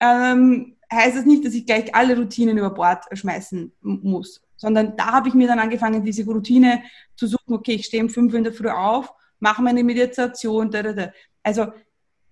ähm, 0.00 0.76
heißt 0.92 1.16
das 1.16 1.26
nicht, 1.26 1.44
dass 1.44 1.54
ich 1.54 1.66
gleich 1.66 1.94
alle 1.94 2.16
Routinen 2.16 2.59
über 2.59 2.70
Bord 2.70 3.04
schmeißen 3.12 3.73
muss. 3.80 4.42
Sondern 4.56 4.97
da 4.97 5.12
habe 5.12 5.28
ich 5.28 5.35
mir 5.35 5.47
dann 5.47 5.59
angefangen, 5.59 6.04
diese 6.04 6.25
Routine 6.25 6.82
zu 7.16 7.26
suchen, 7.26 7.54
okay, 7.54 7.73
ich 7.73 7.87
stehe 7.87 8.02
um 8.02 8.11
fünf 8.11 8.35
in 8.35 8.44
der 8.44 8.52
Früh 8.52 8.68
auf, 8.68 9.12
mache 9.40 9.62
meine 9.62 9.82
Meditation, 9.82 10.70
da, 10.70 10.82
da, 10.82 10.92
da. 10.92 11.12
Also 11.42 11.73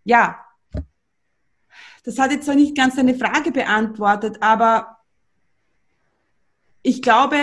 ja, 0.04 0.38
das 2.04 2.18
hat 2.18 2.30
jetzt 2.30 2.46
zwar 2.46 2.54
nicht 2.54 2.76
ganz 2.76 2.96
deine 2.96 3.14
Frage 3.14 3.50
beantwortet, 3.50 4.38
aber 4.40 4.98
ich 6.82 7.02
glaube, 7.02 7.36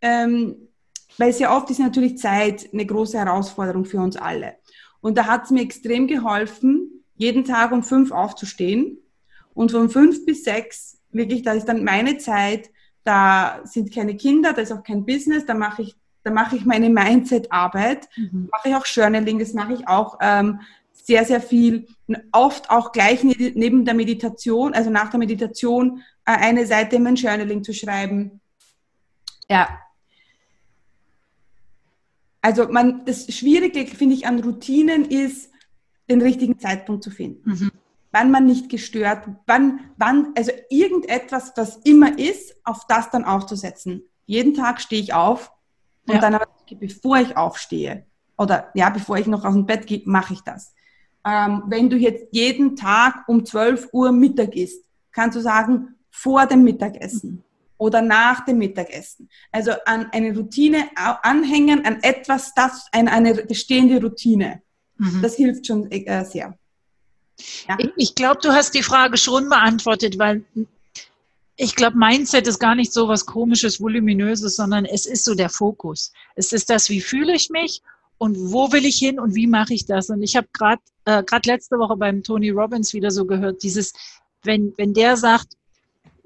ähm, 0.00 0.68
weil 1.18 1.32
sehr 1.32 1.52
oft 1.52 1.70
ist 1.70 1.80
natürlich 1.80 2.18
Zeit 2.18 2.68
eine 2.72 2.86
große 2.86 3.18
Herausforderung 3.18 3.84
für 3.84 3.98
uns 3.98 4.16
alle. 4.16 4.56
Und 5.00 5.18
da 5.18 5.26
hat 5.26 5.44
es 5.44 5.50
mir 5.50 5.62
extrem 5.62 6.06
geholfen, 6.06 7.04
jeden 7.16 7.44
Tag 7.44 7.72
um 7.72 7.82
fünf 7.82 8.12
aufzustehen 8.12 8.98
und 9.54 9.72
von 9.72 9.90
fünf 9.90 10.24
bis 10.24 10.44
sechs, 10.44 11.00
wirklich, 11.10 11.42
da 11.42 11.52
ist 11.52 11.66
dann 11.66 11.84
meine 11.84 12.18
Zeit, 12.18 12.70
da 13.04 13.60
sind 13.64 13.92
keine 13.92 14.16
Kinder, 14.16 14.52
da 14.52 14.62
ist 14.62 14.72
auch 14.72 14.82
kein 14.82 15.04
Business, 15.04 15.44
da 15.44 15.54
mache 15.54 15.82
ich, 15.82 15.96
da 16.24 16.30
mache 16.30 16.56
ich 16.56 16.64
meine 16.64 16.88
Mindset-Arbeit, 16.88 18.08
mhm. 18.16 18.48
mache 18.50 18.68
ich 18.68 18.74
auch 18.74 18.86
Journaling, 18.86 19.38
das 19.38 19.54
mache 19.54 19.74
ich 19.74 19.88
auch 19.88 20.18
ähm, 20.20 20.60
sehr, 20.92 21.24
sehr 21.24 21.40
viel, 21.40 21.86
oft 22.30 22.70
auch 22.70 22.92
gleich 22.92 23.24
ne-, 23.24 23.52
neben 23.54 23.84
der 23.84 23.94
Meditation, 23.94 24.74
also 24.74 24.90
nach 24.90 25.10
der 25.10 25.18
Meditation, 25.18 26.02
äh, 26.24 26.32
eine 26.32 26.66
Seite 26.66 26.96
in 26.96 27.02
mein 27.02 27.16
Journaling 27.16 27.64
zu 27.64 27.72
schreiben. 27.72 28.40
Ja, 29.48 29.68
also 32.42 32.66
man, 32.68 33.04
das 33.04 33.32
Schwierige, 33.32 33.86
finde 33.86 34.16
ich, 34.16 34.26
an 34.26 34.40
Routinen 34.40 35.04
ist, 35.04 35.50
den 36.10 36.20
richtigen 36.20 36.58
Zeitpunkt 36.58 37.04
zu 37.04 37.10
finden. 37.10 37.48
Mhm. 37.48 37.70
Wann 38.10 38.30
man 38.30 38.44
nicht 38.44 38.68
gestört, 38.68 39.26
wann, 39.46 39.80
wann, 39.96 40.32
also 40.36 40.50
irgendetwas, 40.68 41.52
was 41.56 41.76
immer 41.84 42.18
ist, 42.18 42.56
auf 42.64 42.86
das 42.88 43.10
dann 43.10 43.24
aufzusetzen. 43.24 44.02
Jeden 44.26 44.54
Tag 44.54 44.80
stehe 44.80 45.00
ich 45.00 45.14
auf 45.14 45.52
und 46.06 46.14
ja. 46.14 46.20
dann 46.20 46.34
aber, 46.34 46.48
bevor 46.78 47.18
ich 47.18 47.36
aufstehe 47.36 48.06
oder 48.38 48.70
ja, 48.74 48.90
bevor 48.90 49.18
ich 49.18 49.26
noch 49.26 49.44
aus 49.44 49.54
dem 49.54 49.66
Bett 49.66 49.86
gehe, 49.86 50.02
mache 50.04 50.34
ich 50.34 50.40
das. 50.40 50.74
Ähm, 51.24 51.62
wenn 51.66 51.88
du 51.88 51.96
jetzt 51.96 52.26
jeden 52.32 52.74
Tag 52.76 53.24
um 53.28 53.44
12 53.44 53.90
Uhr 53.92 54.10
Mittag 54.12 54.56
isst, 54.56 54.84
kannst 55.12 55.36
du 55.36 55.40
sagen, 55.40 55.94
vor 56.10 56.46
dem 56.46 56.64
Mittagessen 56.64 57.44
oder 57.78 58.02
nach 58.02 58.44
dem 58.44 58.58
Mittagessen. 58.58 59.28
Also 59.50 59.72
an 59.86 60.08
eine 60.12 60.36
Routine 60.36 60.90
anhängen, 60.94 61.84
an 61.84 62.02
etwas, 62.02 62.54
das 62.54 62.86
an 62.92 63.08
eine 63.08 63.34
bestehende 63.34 64.00
Routine. 64.00 64.62
Mhm. 64.98 65.22
Das 65.22 65.36
hilft 65.36 65.66
schon 65.66 65.90
äh, 65.90 66.24
sehr. 66.24 66.58
Ja? 67.68 67.78
Ich 67.96 68.14
glaube, 68.14 68.40
du 68.42 68.52
hast 68.52 68.74
die 68.74 68.82
Frage 68.82 69.16
schon 69.16 69.48
beantwortet, 69.48 70.18
weil 70.18 70.44
ich 71.56 71.76
glaube, 71.76 71.98
Mindset 71.98 72.46
ist 72.46 72.58
gar 72.58 72.74
nicht 72.74 72.92
so 72.92 73.08
was 73.08 73.26
komisches, 73.26 73.80
voluminöses, 73.80 74.56
sondern 74.56 74.84
es 74.84 75.06
ist 75.06 75.24
so 75.24 75.34
der 75.34 75.50
Fokus. 75.50 76.12
Es 76.34 76.52
ist 76.52 76.70
das, 76.70 76.88
wie 76.88 77.00
fühle 77.00 77.34
ich 77.34 77.50
mich 77.50 77.82
und 78.18 78.36
wo 78.52 78.72
will 78.72 78.84
ich 78.84 78.96
hin 78.96 79.20
und 79.20 79.34
wie 79.34 79.46
mache 79.46 79.74
ich 79.74 79.86
das? 79.86 80.08
Und 80.08 80.22
ich 80.22 80.36
habe 80.36 80.48
gerade 80.52 80.80
äh, 81.04 81.22
gerade 81.22 81.48
letzte 81.50 81.78
Woche 81.78 81.96
beim 81.96 82.22
Tony 82.22 82.50
Robbins 82.50 82.94
wieder 82.94 83.10
so 83.10 83.24
gehört, 83.24 83.62
dieses, 83.62 83.92
wenn, 84.42 84.72
wenn 84.76 84.94
der 84.94 85.16
sagt, 85.16 85.56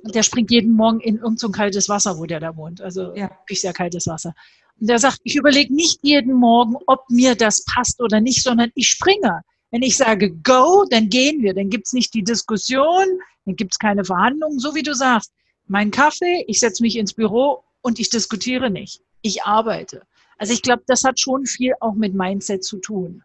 der 0.03 0.23
springt 0.23 0.51
jeden 0.51 0.73
Morgen 0.73 1.01
in 1.01 1.17
irgendein 1.17 1.39
so 1.39 1.51
kaltes 1.51 1.89
Wasser, 1.89 2.19
wo 2.19 2.27
der 2.27 2.41
da 2.41 2.57
wohnt. 2.57 2.81
Also 2.81 3.15
ja. 3.15 3.31
wirklich 3.31 3.61
sehr 3.61 3.73
kaltes 3.73 4.07
Wasser. 4.07 4.35
Und 4.81 4.89
der 4.89 4.99
sagt, 4.99 5.21
ich 5.25 5.37
überlege 5.37 5.75
nicht 5.75 6.01
jeden 6.03 6.35
Morgen, 6.35 6.77
ob 6.87 7.09
mir 7.09 7.35
das 7.35 7.65
passt 7.65 8.01
oder 8.01 8.21
nicht, 8.21 8.43
sondern 8.43 8.71
ich 8.75 8.89
springe. 8.89 9.43
Wenn 9.77 9.83
ich 9.83 9.99
sage 9.99 10.31
go, 10.31 10.87
dann 10.89 11.11
gehen 11.11 11.43
wir. 11.43 11.53
Dann 11.53 11.69
gibt's 11.69 11.93
nicht 11.93 12.15
die 12.15 12.25
Diskussion, 12.25 13.05
dann 13.45 13.57
gibt's 13.57 13.79
keine 13.79 14.07
Verhandlungen, 14.07 14.59
so 14.59 14.75
wie 14.75 14.83
du 14.83 14.95
sagst. 14.95 15.35
Mein 15.67 15.91
Kaffee, 15.91 16.47
ich 16.49 16.61
setze 16.61 16.83
mich 16.83 16.97
ins 16.97 17.13
Büro 17.13 17.63
und 17.83 17.99
ich 17.99 18.09
diskutiere 18.09 18.71
nicht. 18.71 19.03
Ich 19.21 19.43
arbeite. 19.43 20.05
Also 20.39 20.55
ich 20.55 20.63
glaube, 20.63 20.83
das 20.87 21.05
hat 21.05 21.21
schon 21.21 21.45
viel 21.45 21.75
auch 21.81 21.93
mit 21.93 22.15
Mindset 22.15 22.65
zu 22.65 22.79
tun. 22.79 23.23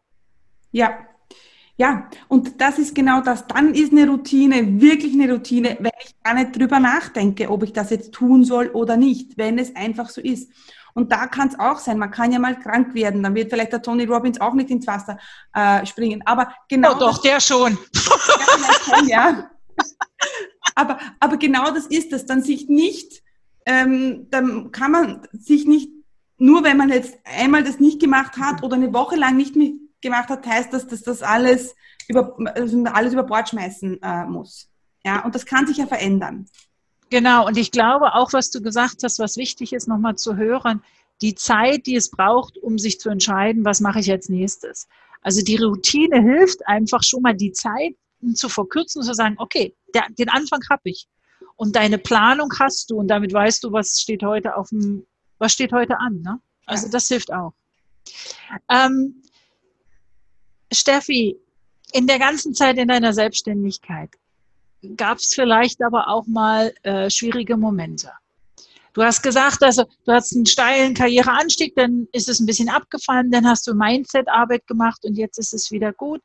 Ja, 0.74 1.08
ja, 1.78 2.10
und 2.28 2.60
das 2.60 2.80
ist 2.80 2.94
genau 2.94 3.22
das. 3.22 3.48
Dann 3.48 3.74
ist 3.74 3.94
eine 3.94 4.10
Routine 4.10 4.82
wirklich 4.82 5.14
eine 5.14 5.32
Routine, 5.32 5.78
wenn 5.80 5.92
ich 6.04 6.22
gar 6.22 6.34
nicht 6.34 6.60
drüber 6.60 6.82
nachdenke, 6.82 7.50
ob 7.50 7.64
ich 7.64 7.72
das 7.72 7.92
jetzt 7.92 8.12
tun 8.12 8.44
soll 8.44 8.68
oder 8.68 8.98
nicht, 8.98 9.38
wenn 9.38 9.58
es 9.58 9.74
einfach 9.74 10.10
so 10.10 10.20
ist. 10.20 10.52
Und 10.94 11.12
da 11.12 11.28
kann 11.28 11.48
es 11.48 11.60
auch 11.60 11.80
sein, 11.80 11.98
man 11.98 12.12
kann 12.12 12.32
ja 12.32 12.40
mal 12.40 12.60
krank 12.60 12.94
werden, 12.94 13.24
dann 13.24 13.36
wird 13.36 13.50
vielleicht 13.50 13.74
der 13.74 13.82
Tony 13.82 14.06
Robbins 14.06 14.40
auch 14.42 14.54
nicht 14.54 14.70
ins 14.70 14.88
Wasser 14.88 15.18
äh, 15.54 15.86
springen. 15.86 16.22
Aber 16.26 16.54
genau. 16.70 16.96
Oh, 16.96 17.00
doch, 17.00 17.22
der 17.22 17.40
schon. 17.40 17.78
Ja, 19.08 19.30
ja. 19.30 19.52
aber, 20.76 21.00
aber 21.20 21.38
genau 21.38 21.72
das 21.72 21.88
ist 21.88 22.12
es, 22.14 22.26
dann 22.26 22.42
sich 22.44 22.68
nicht, 22.68 23.24
ähm, 23.66 24.28
dann 24.30 24.72
kann 24.72 24.92
man 24.92 25.28
sich 25.32 25.66
nicht, 25.66 25.90
nur 26.38 26.64
wenn 26.64 26.78
man 26.78 26.90
jetzt 26.90 27.18
einmal 27.24 27.64
das 27.64 27.80
nicht 27.80 28.00
gemacht 28.00 28.38
hat 28.38 28.64
oder 28.64 28.76
eine 28.76 28.94
Woche 28.94 29.16
lang 29.16 29.38
nicht 29.38 29.56
gemacht 30.02 30.30
hat, 30.30 30.46
heißt 30.46 30.74
das, 30.74 30.88
dass 30.88 31.04
das 31.04 31.22
alles 31.22 31.76
über, 32.08 32.36
also 32.56 32.84
alles 32.86 33.14
über 33.14 33.24
Bord 33.24 33.50
schmeißen 33.50 34.02
äh, 34.02 34.26
muss. 34.26 34.70
Ja, 35.06 35.24
und 35.24 35.36
das 35.36 35.46
kann 35.46 35.68
sich 35.68 35.78
ja 35.78 35.88
verändern. 35.88 36.48
Genau, 37.12 37.46
und 37.46 37.58
ich 37.58 37.72
glaube 37.72 38.16
auch, 38.16 38.32
was 38.32 38.52
du 38.52 38.62
gesagt 38.62 39.04
hast, 39.04 39.20
was 39.20 39.36
wichtig 39.36 39.74
ist, 39.74 39.86
nochmal 39.88 40.16
zu 40.16 40.38
hören, 40.38 40.82
die 41.22 41.36
Zeit, 41.36 41.86
die 41.86 41.98
es 41.98 42.10
braucht, 42.10 42.58
um 42.58 42.80
sich 42.80 43.02
zu 43.02 43.10
entscheiden, 43.10 43.66
was 43.66 43.82
mache 43.82 44.00
ich 44.00 44.10
als 44.10 44.30
nächstes. 44.30 44.88
Also 45.22 45.44
die 45.44 45.58
Routine 45.58 46.22
hilft 46.22 46.66
einfach 46.68 47.04
schon 47.04 47.22
mal 47.22 47.36
die 47.36 47.52
Zeit 47.52 47.96
zu 48.34 48.48
verkürzen, 48.48 49.04
zu 49.04 49.14
sagen, 49.14 49.36
okay, 49.40 49.76
der, 49.94 50.08
den 50.18 50.30
Anfang 50.30 50.62
habe 50.70 50.84
ich. 50.86 51.06
Und 51.58 51.76
deine 51.76 51.98
Planung 51.98 52.50
hast 52.60 52.90
du 52.90 52.96
und 52.96 53.10
damit 53.10 53.34
weißt 53.34 53.66
du, 53.66 53.74
was 53.74 54.00
steht 54.00 54.24
heute 54.24 54.56
auf 54.56 54.70
dem, 54.70 55.06
was 55.38 55.52
steht 55.52 55.74
heute 55.74 56.00
an. 56.00 56.22
Ne? 56.22 56.40
Also 56.66 56.88
das 56.88 57.10
hilft 57.10 57.34
auch. 57.34 57.54
Ähm, 58.70 59.22
Steffi, 60.72 61.38
in 61.92 62.08
der 62.08 62.20
ganzen 62.20 62.54
Zeit 62.54 62.78
in 62.78 62.88
deiner 62.88 63.12
Selbstständigkeit 63.12 64.12
gab 64.98 65.18
es 65.18 65.34
vielleicht 65.34 65.82
aber 65.84 66.08
auch 66.08 66.26
mal 66.28 66.74
äh, 66.84 67.10
schwierige 67.10 67.58
Momente. 67.58 68.12
Du 68.94 69.04
hast 69.04 69.22
gesagt, 69.24 69.64
also 69.64 69.86
du 70.06 70.12
hast 70.12 70.36
einen 70.36 70.46
steilen 70.46 70.94
Karriereanstieg, 70.94 71.76
dann 71.76 72.08
ist 72.12 72.28
es 72.28 72.42
ein 72.42 72.46
bisschen 72.46 72.70
abgefallen, 72.70 73.32
dann 73.32 73.48
hast 73.48 73.66
du 73.68 73.74
Mindset-Arbeit 73.74 74.68
gemacht 74.68 75.06
und 75.06 75.18
jetzt 75.18 75.38
ist 75.38 75.54
es 75.54 75.72
wieder 75.72 75.94
gut. 75.94 76.22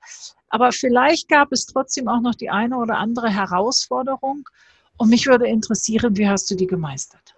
Aber 0.49 0.73
vielleicht 0.73 1.29
gab 1.29 1.53
es 1.53 1.67
trotzdem 1.67 2.09
auch 2.09 2.21
noch 2.21 2.35
die 2.35 2.51
eine 2.51 2.77
oder 2.77 2.99
andere 2.99 3.31
Herausforderung. 3.31 4.49
Und 4.97 5.11
mich 5.11 5.27
würde 5.27 5.47
interessieren, 5.47 6.17
wie 6.17 6.29
hast 6.29 6.51
du 6.51 6.57
die 6.57 6.67
gemeistert? 6.67 7.35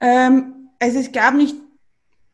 Ähm, 0.00 0.70
also 0.78 0.98
es 0.98 1.12
gab 1.12 1.34
nicht 1.34 1.56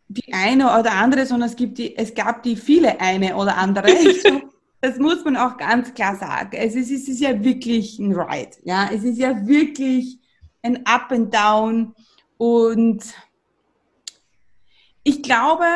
die 0.08 0.32
eine 0.32 0.78
oder 0.78 0.92
andere, 0.92 1.26
sondern 1.26 1.48
es, 1.48 1.56
gibt 1.56 1.78
die, 1.78 1.96
es 1.96 2.14
gab 2.14 2.42
die 2.42 2.56
viele 2.56 3.00
eine 3.00 3.36
oder 3.36 3.56
andere. 3.56 3.88
das 4.80 4.98
muss 4.98 5.24
man 5.24 5.36
auch 5.36 5.56
ganz 5.56 5.92
klar 5.94 6.16
sagen. 6.16 6.56
Es 6.56 6.74
ist, 6.74 6.90
es 6.90 7.08
ist 7.08 7.20
ja 7.20 7.42
wirklich 7.44 7.98
ein 7.98 8.12
Ride. 8.12 8.56
Ja, 8.64 8.88
es 8.92 9.04
ist 9.04 9.18
ja 9.18 9.46
wirklich 9.46 10.18
ein 10.62 10.86
Up 10.86 11.12
and 11.12 11.34
Down. 11.34 11.94
Und 12.38 13.02
ich 15.02 15.22
glaube, 15.22 15.66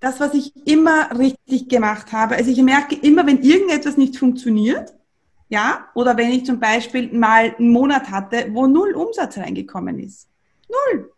das, 0.00 0.18
was 0.18 0.32
ich 0.32 0.66
immer 0.66 1.18
richtig 1.18 1.68
gemacht 1.68 2.12
habe, 2.12 2.36
also 2.36 2.50
ich 2.50 2.62
merke 2.62 2.94
immer, 2.94 3.26
wenn 3.26 3.42
irgendetwas 3.42 3.98
nicht 3.98 4.16
funktioniert, 4.16 4.94
ja, 5.50 5.88
oder 5.94 6.16
wenn 6.16 6.30
ich 6.30 6.46
zum 6.46 6.58
Beispiel 6.60 7.12
mal 7.12 7.54
einen 7.58 7.70
Monat 7.70 8.10
hatte, 8.10 8.48
wo 8.52 8.66
null 8.66 8.92
Umsatz 8.92 9.36
reingekommen 9.36 9.98
ist. 9.98 10.28
Null. 10.68 11.12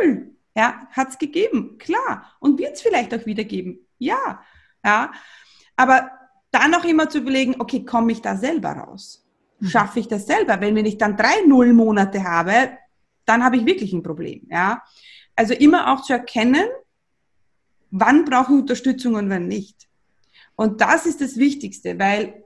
Null. 0.00 0.30
Ja, 0.56 0.88
hat 0.90 1.10
es 1.10 1.18
gegeben, 1.18 1.76
klar. 1.78 2.34
Und 2.40 2.58
wird 2.58 2.74
es 2.74 2.82
vielleicht 2.82 3.14
auch 3.14 3.24
wieder 3.26 3.44
geben. 3.44 3.86
Ja. 3.98 4.42
Ja. 4.88 5.12
Aber 5.76 6.10
dann 6.50 6.74
auch 6.74 6.84
immer 6.84 7.10
zu 7.10 7.18
überlegen, 7.18 7.56
okay, 7.58 7.84
komme 7.84 8.12
ich 8.12 8.22
da 8.22 8.36
selber 8.36 8.72
raus? 8.72 9.26
Mhm. 9.60 9.68
Schaffe 9.68 10.00
ich 10.00 10.08
das 10.08 10.26
selber? 10.26 10.60
Wenn 10.60 10.76
ich 10.78 10.96
dann 10.96 11.16
drei 11.16 11.42
Null-Monate 11.46 12.24
habe, 12.24 12.78
dann 13.26 13.44
habe 13.44 13.58
ich 13.58 13.66
wirklich 13.66 13.92
ein 13.92 14.02
Problem. 14.02 14.46
Ja. 14.50 14.82
Also 15.36 15.52
immer 15.52 15.92
auch 15.92 16.02
zu 16.02 16.14
erkennen, 16.14 16.66
wann 17.90 18.24
brauche 18.24 18.52
ich 18.52 18.60
Unterstützung 18.60 19.14
und 19.14 19.28
wann 19.28 19.46
nicht. 19.46 19.88
Und 20.56 20.80
das 20.80 21.06
ist 21.06 21.20
das 21.20 21.36
Wichtigste, 21.36 21.98
weil 21.98 22.44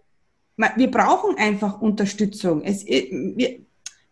wir 0.56 0.90
brauchen 0.90 1.36
einfach 1.38 1.80
Unterstützung. 1.80 2.62
Es, 2.62 2.84
wir, 2.84 3.60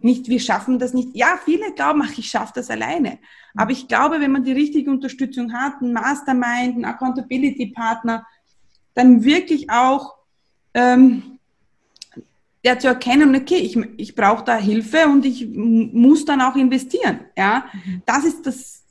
nicht, 0.04 0.28
wir 0.28 0.40
schaffen 0.40 0.78
das 0.78 0.94
nicht. 0.94 1.10
Ja, 1.14 1.38
viele 1.44 1.72
glauben, 1.72 2.02
ach, 2.04 2.16
ich 2.16 2.30
schaffe 2.30 2.52
das 2.54 2.70
alleine. 2.70 3.18
Aber 3.54 3.72
ich 3.72 3.88
glaube, 3.88 4.20
wenn 4.20 4.32
man 4.32 4.44
die 4.44 4.52
richtige 4.52 4.90
Unterstützung 4.90 5.52
hat, 5.52 5.80
einen 5.80 5.92
Mastermind, 5.92 6.74
einen 6.74 6.84
Accountability-Partner, 6.84 8.26
dann 8.94 9.24
wirklich 9.24 9.70
auch 9.70 10.14
ähm, 10.74 11.38
ja, 12.64 12.78
zu 12.78 12.88
erkennen, 12.88 13.34
okay, 13.34 13.56
ich, 13.56 13.76
ich 13.96 14.14
brauche 14.14 14.44
da 14.44 14.56
Hilfe 14.56 15.06
und 15.06 15.24
ich 15.24 15.48
muss 15.48 16.24
dann 16.24 16.40
auch 16.40 16.56
investieren. 16.56 17.20
Ja, 17.36 17.64
mhm. 17.72 18.02
das 18.06 18.24
ist 18.24 18.46
das 18.46 18.84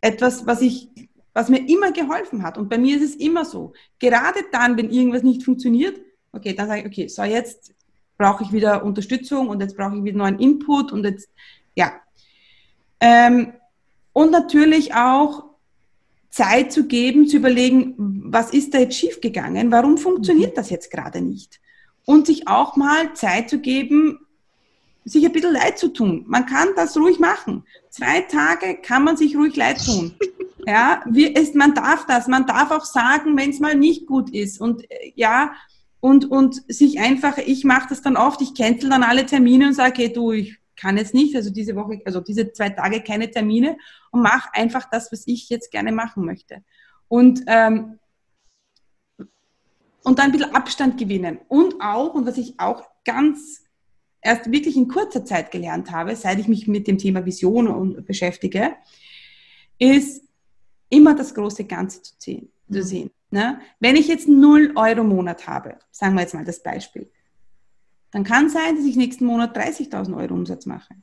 etwas, 0.00 0.46
was 0.46 0.60
ich, 0.60 0.88
was 1.32 1.48
mir 1.48 1.68
immer 1.68 1.92
geholfen 1.92 2.42
hat. 2.42 2.58
Und 2.58 2.68
bei 2.68 2.78
mir 2.78 2.96
ist 2.96 3.14
es 3.14 3.16
immer 3.16 3.44
so. 3.44 3.72
Gerade 3.98 4.40
dann, 4.52 4.76
wenn 4.76 4.90
irgendwas 4.90 5.22
nicht 5.22 5.42
funktioniert, 5.42 6.00
okay, 6.32 6.54
dann 6.54 6.68
sage 6.68 6.80
ich, 6.80 6.86
okay, 6.86 7.08
so 7.08 7.22
jetzt 7.22 7.73
brauche 8.18 8.44
ich 8.44 8.52
wieder 8.52 8.84
Unterstützung 8.84 9.48
und 9.48 9.60
jetzt 9.60 9.76
brauche 9.76 9.96
ich 9.96 10.04
wieder 10.04 10.18
neuen 10.18 10.38
Input 10.38 10.92
und 10.92 11.04
jetzt, 11.04 11.28
ja. 11.74 11.92
Ähm, 13.00 13.52
und 14.12 14.30
natürlich 14.30 14.94
auch 14.94 15.44
Zeit 16.30 16.72
zu 16.72 16.86
geben, 16.86 17.28
zu 17.28 17.36
überlegen, 17.36 17.94
was 17.96 18.50
ist 18.50 18.74
da 18.74 18.78
jetzt 18.78 18.96
schiefgegangen, 18.96 19.70
warum 19.70 19.98
funktioniert 19.98 20.52
mhm. 20.52 20.56
das 20.56 20.70
jetzt 20.70 20.90
gerade 20.90 21.20
nicht? 21.20 21.60
Und 22.06 22.26
sich 22.26 22.48
auch 22.48 22.76
mal 22.76 23.14
Zeit 23.14 23.48
zu 23.48 23.60
geben, 23.60 24.18
sich 25.04 25.24
ein 25.24 25.32
bisschen 25.32 25.52
leid 25.52 25.78
zu 25.78 25.88
tun. 25.88 26.24
Man 26.26 26.46
kann 26.46 26.68
das 26.76 26.96
ruhig 26.96 27.18
machen. 27.18 27.64
Zwei 27.90 28.22
Tage 28.22 28.76
kann 28.76 29.04
man 29.04 29.16
sich 29.16 29.36
ruhig 29.36 29.56
leid 29.56 29.84
tun. 29.84 30.14
Ja, 30.66 31.02
wir, 31.04 31.36
es, 31.36 31.52
man 31.52 31.74
darf 31.74 32.06
das. 32.06 32.26
Man 32.26 32.46
darf 32.46 32.70
auch 32.70 32.86
sagen, 32.86 33.36
wenn 33.36 33.50
es 33.50 33.60
mal 33.60 33.74
nicht 33.74 34.06
gut 34.06 34.30
ist. 34.30 34.58
Und 34.62 34.90
äh, 34.90 35.12
ja, 35.14 35.52
und, 36.04 36.30
und 36.30 36.62
sich 36.68 37.00
einfach, 37.00 37.38
ich 37.38 37.64
mache 37.64 37.88
das 37.88 38.02
dann 38.02 38.18
oft, 38.18 38.42
ich 38.42 38.54
cancel 38.54 38.90
dann 38.90 39.02
alle 39.02 39.24
Termine 39.24 39.68
und 39.68 39.72
sage, 39.72 40.02
hey, 40.02 40.12
du, 40.12 40.32
ich 40.32 40.58
kann 40.76 40.98
jetzt 40.98 41.14
nicht, 41.14 41.34
also 41.34 41.48
diese 41.48 41.74
Woche, 41.76 42.02
also 42.04 42.20
diese 42.20 42.52
zwei 42.52 42.68
Tage 42.68 43.00
keine 43.00 43.30
Termine 43.30 43.78
und 44.10 44.20
mache 44.20 44.50
einfach 44.52 44.84
das, 44.90 45.10
was 45.12 45.26
ich 45.26 45.48
jetzt 45.48 45.70
gerne 45.70 45.92
machen 45.92 46.26
möchte. 46.26 46.62
Und, 47.08 47.44
ähm, 47.46 47.98
und 50.02 50.18
dann 50.18 50.26
ein 50.26 50.32
bisschen 50.32 50.54
Abstand 50.54 50.98
gewinnen. 50.98 51.38
Und 51.48 51.80
auch, 51.80 52.12
und 52.12 52.26
was 52.26 52.36
ich 52.36 52.60
auch 52.60 52.84
ganz 53.06 53.62
erst 54.20 54.52
wirklich 54.52 54.76
in 54.76 54.88
kurzer 54.88 55.24
Zeit 55.24 55.50
gelernt 55.50 55.90
habe, 55.90 56.14
seit 56.16 56.38
ich 56.38 56.48
mich 56.48 56.68
mit 56.68 56.86
dem 56.86 56.98
Thema 56.98 57.24
Vision 57.24 58.04
beschäftige, 58.04 58.74
ist 59.78 60.22
immer 60.90 61.14
das 61.14 61.34
große 61.34 61.64
Ganze 61.64 62.02
zu 62.02 62.12
sehen. 62.18 62.52
Zu 62.70 62.82
sehen. 62.82 63.10
Ne? 63.34 63.58
Wenn 63.80 63.96
ich 63.96 64.06
jetzt 64.06 64.28
0 64.28 64.74
Euro 64.76 65.00
im 65.00 65.08
Monat 65.08 65.48
habe, 65.48 65.80
sagen 65.90 66.14
wir 66.14 66.20
jetzt 66.20 66.34
mal 66.34 66.44
das 66.44 66.62
Beispiel, 66.62 67.10
dann 68.12 68.22
kann 68.22 68.48
sein, 68.48 68.76
dass 68.76 68.84
ich 68.84 68.94
nächsten 68.94 69.24
Monat 69.24 69.58
30.000 69.58 70.16
Euro 70.16 70.34
Umsatz 70.34 70.66
mache. 70.66 70.94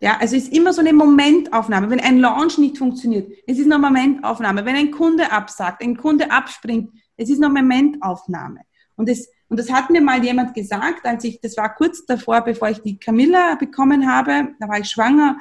Ja, 0.00 0.16
also 0.18 0.34
es 0.34 0.48
ist 0.48 0.52
immer 0.52 0.72
so 0.72 0.80
eine 0.80 0.92
Momentaufnahme. 0.92 1.90
Wenn 1.90 2.00
ein 2.00 2.18
Launch 2.18 2.58
nicht 2.58 2.76
funktioniert, 2.76 3.30
es 3.46 3.56
ist 3.56 3.66
eine 3.66 3.78
Momentaufnahme. 3.78 4.64
Wenn 4.64 4.74
ein 4.74 4.90
Kunde 4.90 5.30
absagt, 5.30 5.80
ein 5.80 5.96
Kunde 5.96 6.28
abspringt, 6.32 6.90
es 7.16 7.30
ist 7.30 7.40
eine 7.40 7.54
Momentaufnahme. 7.54 8.62
Und 8.96 9.08
das, 9.08 9.28
und 9.48 9.60
das 9.60 9.70
hat 9.70 9.90
mir 9.90 10.00
mal 10.00 10.24
jemand 10.24 10.54
gesagt, 10.54 11.06
als 11.06 11.22
ich, 11.22 11.40
das 11.40 11.56
war 11.56 11.72
kurz 11.72 12.04
davor, 12.04 12.40
bevor 12.40 12.68
ich 12.70 12.82
die 12.82 12.98
Camilla 12.98 13.54
bekommen 13.54 14.10
habe, 14.10 14.56
da 14.58 14.68
war 14.68 14.80
ich 14.80 14.88
schwanger, 14.90 15.38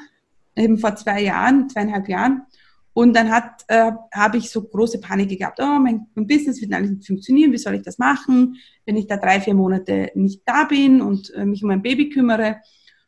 eben 0.56 0.78
vor 0.78 0.96
zwei 0.96 1.24
Jahren, 1.24 1.68
zweieinhalb 1.72 2.08
Jahren. 2.08 2.44
Und 2.98 3.16
dann 3.16 3.30
hat, 3.30 3.64
äh, 3.68 3.92
habe 4.12 4.38
ich 4.38 4.50
so 4.50 4.64
große 4.64 5.00
Panik 5.00 5.38
gehabt, 5.38 5.60
oh, 5.62 5.78
mein, 5.78 6.08
mein 6.16 6.26
Business 6.26 6.60
wird 6.60 6.74
alles 6.74 6.90
nicht 6.90 7.06
funktionieren, 7.06 7.52
wie 7.52 7.60
soll 7.60 7.76
ich 7.76 7.84
das 7.84 8.00
machen, 8.00 8.56
wenn 8.88 8.98
ich 8.98 9.06
da 9.06 9.18
drei, 9.18 9.40
vier 9.40 9.54
Monate 9.54 10.10
nicht 10.16 10.42
da 10.48 10.64
bin 10.64 11.00
und 11.04 11.32
äh, 11.36 11.46
mich 11.46 11.62
um 11.62 11.68
mein 11.68 11.84
Baby 11.84 12.10
kümmere. 12.10 12.56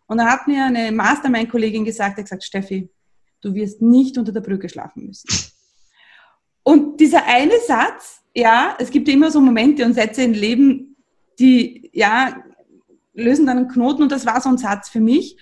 Und 0.05 0.19
dann 0.19 0.29
hat 0.29 0.47
mir 0.47 0.63
eine 0.63 0.91
Mastermind-Kollegin 0.91 1.85
gesagt, 1.85 2.19
die 2.19 2.21
gesagt, 2.21 2.43
Steffi, 2.43 2.87
du 3.41 3.55
wirst 3.55 3.81
nicht 3.81 4.15
unter 4.19 4.31
der 4.31 4.41
Brücke 4.41 4.69
schlafen 4.69 5.07
müssen. 5.07 5.27
Und 6.61 6.99
dieser 6.99 7.25
eine 7.25 7.59
Satz, 7.67 8.21
ja, 8.35 8.75
es 8.77 8.91
gibt 8.91 9.09
immer 9.09 9.31
so 9.31 9.41
Momente 9.41 9.83
und 9.83 9.95
Sätze 9.95 10.21
im 10.21 10.33
Leben, 10.33 10.97
die, 11.39 11.89
ja, 11.93 12.43
lösen 13.15 13.47
dann 13.47 13.57
einen 13.57 13.69
Knoten 13.69 14.03
und 14.03 14.11
das 14.11 14.27
war 14.27 14.39
so 14.39 14.49
ein 14.49 14.59
Satz 14.59 14.87
für 14.87 15.01
mich. 15.01 15.35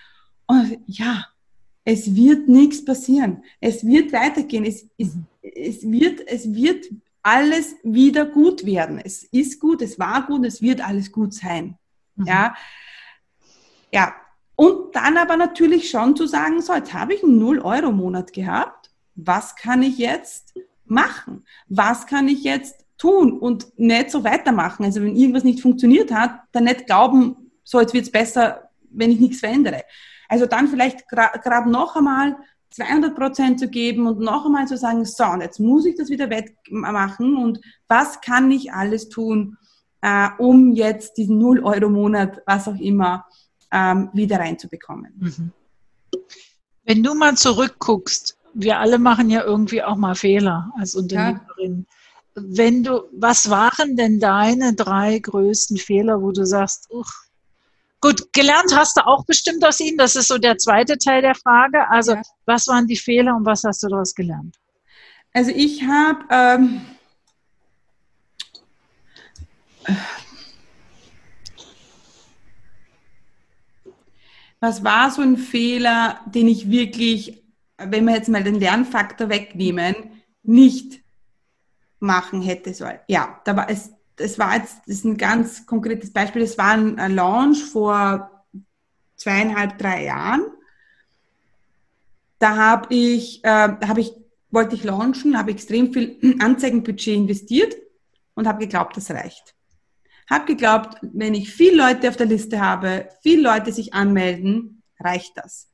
Und 0.46 0.80
ja, 0.86 1.26
es 1.90 2.14
wird 2.14 2.50
nichts 2.50 2.84
passieren. 2.84 3.46
Es 3.62 3.88
wird 3.88 4.12
weitergehen. 4.12 4.66
Es, 4.66 4.86
es, 4.98 5.16
es, 5.42 5.90
wird, 5.90 6.20
es 6.28 6.54
wird 6.54 6.86
alles 7.24 7.78
wieder 7.82 8.26
gut 8.26 8.66
werden. 8.66 9.00
Es 9.02 9.24
ist 9.24 9.62
gut, 9.62 9.82
es 9.82 9.98
war 9.98 10.28
gut, 10.28 10.46
es 10.46 10.62
wird 10.62 10.86
alles 10.86 11.14
gut 11.14 11.34
sein. 11.34 11.78
Mhm. 12.18 12.26
Ja. 12.26 12.56
Ja. 13.94 14.14
Und 14.58 14.98
dann 14.98 15.16
aber 15.16 15.38
natürlich 15.38 15.90
schon 15.90 16.14
zu 16.18 16.28
sagen, 16.28 16.62
so, 16.62 16.74
jetzt 16.74 16.94
habe 16.94 17.14
ich 17.14 17.24
einen 17.24 17.42
0-Euro-Monat 17.42 18.34
gehabt. 18.34 18.92
Was 19.16 19.56
kann 19.56 19.82
ich 19.82 19.98
jetzt 19.98 20.56
machen? 20.84 21.46
Was 21.70 22.06
kann 22.06 22.28
ich 22.28 22.44
jetzt 22.44 22.84
tun 22.98 23.40
und 23.40 23.80
nicht 23.80 24.12
so 24.12 24.26
weitermachen? 24.26 24.84
Also 24.84 25.02
wenn 25.02 25.16
irgendwas 25.16 25.46
nicht 25.46 25.62
funktioniert 25.62 26.12
hat, 26.12 26.42
dann 26.52 26.66
nicht 26.66 26.86
glauben, 26.86 27.50
so, 27.64 27.80
jetzt 27.80 27.94
wird 27.94 28.04
es 28.04 28.12
besser, 28.12 28.72
wenn 28.90 29.10
ich 29.10 29.22
nichts 29.22 29.40
verändere. 29.40 29.86
Also 30.30 30.46
dann 30.46 30.68
vielleicht 30.68 31.08
gerade 31.08 31.40
gra 31.40 31.66
noch 31.66 31.96
einmal 31.96 32.38
200 32.72 33.16
Prozent 33.16 33.60
zu 33.60 33.70
geben 33.70 34.08
und 34.08 34.20
noch 34.20 34.46
einmal 34.46 34.68
zu 34.68 34.78
sagen, 34.78 35.04
so, 35.06 35.26
und 35.26 35.42
jetzt 35.42 35.60
muss 35.60 35.86
ich 35.86 35.96
das 35.96 36.10
wieder 36.10 36.30
wettmachen 36.30 37.38
und 37.38 37.60
was 37.88 38.22
kann 38.22 38.52
ich 38.52 38.74
alles 38.74 39.10
tun, 39.10 39.58
äh, 40.02 40.30
um 40.38 40.74
jetzt 40.74 41.18
diesen 41.18 41.42
0-Euro-Monat, 41.42 42.42
was 42.46 42.68
auch 42.68 42.80
immer, 42.80 43.26
ähm, 43.72 44.10
wieder 44.14 44.40
reinzubekommen. 44.40 45.14
Mhm. 45.18 45.52
Wenn 46.84 47.04
du 47.04 47.16
mal 47.16 47.36
zurückguckst, 47.36 48.38
wir 48.54 48.80
alle 48.80 48.98
machen 48.98 49.30
ja 49.30 49.44
irgendwie 49.44 49.84
auch 49.84 49.98
mal 49.98 50.16
Fehler 50.16 50.72
als 50.78 50.96
Unternehmerin. 50.96 51.86
Ja. 51.88 52.44
Wenn 52.44 52.84
du, 52.84 53.04
was 53.12 53.50
waren 53.50 53.96
denn 53.96 54.20
deine 54.20 54.74
drei 54.74 55.20
größten 55.20 55.78
Fehler, 55.78 56.22
wo 56.22 56.32
du 56.32 56.46
sagst, 56.46 56.88
uch, 56.92 57.12
Gut, 58.00 58.32
gelernt 58.32 58.76
hast 58.76 58.96
du 58.98 59.06
auch 59.06 59.26
bestimmt 59.26 59.66
aus 59.66 59.80
ihnen. 59.80 59.98
Das 59.98 60.16
ist 60.16 60.28
so 60.28 60.38
der 60.38 60.58
zweite 60.58 60.98
Teil 60.98 61.22
der 61.22 61.34
Frage. 61.34 61.90
Also, 61.90 62.14
ja. 62.14 62.22
was 62.46 62.68
waren 62.68 62.86
die 62.86 62.96
Fehler 62.96 63.36
und 63.36 63.46
was 63.46 63.64
hast 63.64 63.82
du 63.84 63.88
daraus 63.88 64.14
gelernt? 64.14 64.56
Also, 65.34 65.52
ich 65.52 65.84
habe. 65.84 66.26
Ähm, 66.30 66.82
was 74.60 74.84
war 74.84 75.10
so 75.10 75.22
ein 75.22 75.38
Fehler, 75.38 76.20
den 76.28 76.48
ich 76.48 76.70
wirklich, 76.70 77.44
wenn 77.78 78.06
wir 78.06 78.16
jetzt 78.16 78.30
mal 78.30 78.44
den 78.44 78.60
Lernfaktor 78.60 79.30
wegnehmen, 79.30 79.96
nicht 80.44 81.00
machen 82.00 82.44
hätte 82.44 82.76
sollen? 82.76 83.00
Ja, 83.08 83.42
da 83.44 83.56
war 83.56 83.70
es 83.70 83.92
das 84.18 84.38
war 84.38 84.56
jetzt 84.56 84.80
das 84.86 84.98
ist 84.98 85.06
ein 85.06 85.18
ganz 85.18 85.66
konkretes 85.66 86.12
Beispiel. 86.12 86.42
Das 86.42 86.58
war 86.58 86.72
ein 86.74 87.16
Launch 87.16 87.64
vor 87.64 88.46
zweieinhalb, 89.16 89.78
drei 89.78 90.06
Jahren. 90.06 90.46
Da 92.40 92.56
habe 92.56 92.94
ich, 92.94 93.44
äh, 93.44 93.50
habe 93.50 94.02
ich, 94.02 94.14
wollte 94.52 94.76
ich 94.76 94.84
launchen, 94.84 95.38
habe 95.38 95.52
extrem 95.52 95.94
viel 95.94 96.18
Anzeigenbudget 96.40 97.16
investiert 97.16 97.76
und 98.36 98.48
habe 98.48 98.60
geglaubt, 98.60 98.98
das 98.98 99.10
reicht. 99.12 99.56
Habe 100.30 100.46
geglaubt, 100.46 100.98
wenn 101.02 101.34
ich 101.34 101.52
viele 101.52 101.78
Leute 101.78 102.10
auf 102.10 102.18
der 102.18 102.26
Liste 102.26 102.60
habe, 102.60 103.10
viele 103.22 103.44
Leute 103.44 103.72
sich 103.72 103.94
anmelden, 103.94 104.84
reicht 105.00 105.38
das. 105.38 105.70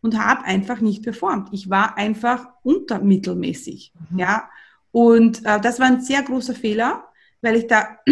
Und 0.00 0.18
habe 0.18 0.44
einfach 0.44 0.80
nicht 0.80 1.02
performt. 1.02 1.48
Ich 1.52 1.70
war 1.70 1.96
einfach 1.96 2.48
untermittelmäßig. 2.62 3.94
Mhm. 4.10 4.18
Ja. 4.18 4.50
Und 4.92 5.44
äh, 5.46 5.58
das 5.60 5.80
war 5.80 5.86
ein 5.86 6.02
sehr 6.02 6.22
großer 6.22 6.54
Fehler 6.54 7.08
weil 7.44 7.56
ich 7.56 7.66
da, 7.66 7.98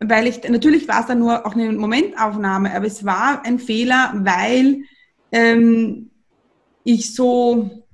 weil 0.00 0.26
ich, 0.26 0.42
natürlich 0.48 0.88
war 0.88 1.00
es 1.00 1.06
dann 1.06 1.20
nur 1.20 1.46
auch 1.46 1.54
eine 1.54 1.72
Momentaufnahme, 1.72 2.74
aber 2.74 2.86
es 2.86 3.04
war 3.04 3.44
ein 3.44 3.58
Fehler, 3.60 4.12
weil 4.16 4.82
ähm, 5.30 6.10
ich 6.84 7.14
so, 7.14 7.86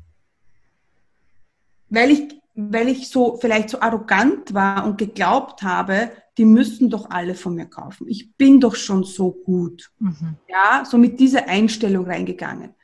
weil 1.91 2.11
ich, 2.11 2.41
weil 2.55 2.89
ich 2.89 3.09
so 3.09 3.37
vielleicht 3.37 3.69
so 3.69 3.81
arrogant 3.81 4.55
war 4.55 4.87
und 4.87 4.97
geglaubt 4.97 5.63
habe, 5.63 6.11
die 6.39 6.47
müssten 6.47 6.89
doch 6.89 7.11
alle 7.11 7.35
von 7.35 7.55
mir 7.55 7.67
kaufen. 7.67 8.09
Ich 8.09 8.35
bin 8.35 8.61
doch 8.61 8.77
schon 8.77 9.05
so 9.05 9.33
gut. 9.33 9.91
Mhm. 9.99 10.37
Ja, 10.49 10.85
so 10.85 10.97
mit 10.97 11.21
dieser 11.21 11.49
Einstellung 11.49 12.07
reingegangen. 12.07 12.75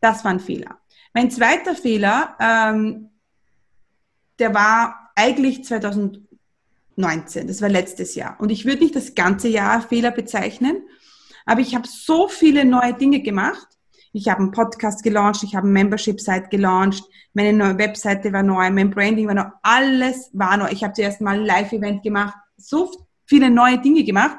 Das 0.00 0.24
war 0.24 0.32
ein 0.32 0.40
Fehler. 0.40 0.78
Mein 1.14 1.30
zweiter 1.30 1.76
Fehler, 1.76 2.36
ähm, 2.40 3.10
der 4.38 4.52
war 4.54 5.01
eigentlich 5.14 5.64
2019, 5.64 7.46
das 7.46 7.62
war 7.62 7.68
letztes 7.68 8.14
Jahr. 8.14 8.36
Und 8.40 8.50
ich 8.50 8.64
würde 8.64 8.82
nicht 8.82 8.96
das 8.96 9.14
ganze 9.14 9.48
Jahr 9.48 9.82
Fehler 9.82 10.10
bezeichnen, 10.10 10.82
aber 11.46 11.60
ich 11.60 11.74
habe 11.74 11.88
so 11.88 12.28
viele 12.28 12.64
neue 12.64 12.94
Dinge 12.94 13.20
gemacht. 13.20 13.66
Ich 14.12 14.28
habe 14.28 14.40
einen 14.40 14.50
Podcast 14.50 15.02
gelauncht, 15.02 15.42
ich 15.42 15.54
habe 15.54 15.66
eine 15.66 15.72
Membership-Site 15.72 16.48
gelauncht, 16.50 17.02
meine 17.32 17.52
neue 17.54 17.78
Webseite 17.78 18.32
war 18.32 18.42
neu, 18.42 18.70
mein 18.70 18.90
Branding 18.90 19.26
war 19.26 19.34
neu, 19.34 19.44
alles 19.62 20.28
war 20.34 20.56
neu. 20.58 20.68
Ich 20.70 20.84
habe 20.84 20.92
zuerst 20.92 21.22
mal 21.22 21.38
ein 21.38 21.46
Live-Event 21.46 22.02
gemacht, 22.02 22.34
so 22.58 22.90
viele 23.24 23.50
neue 23.50 23.78
Dinge 23.78 24.04
gemacht, 24.04 24.36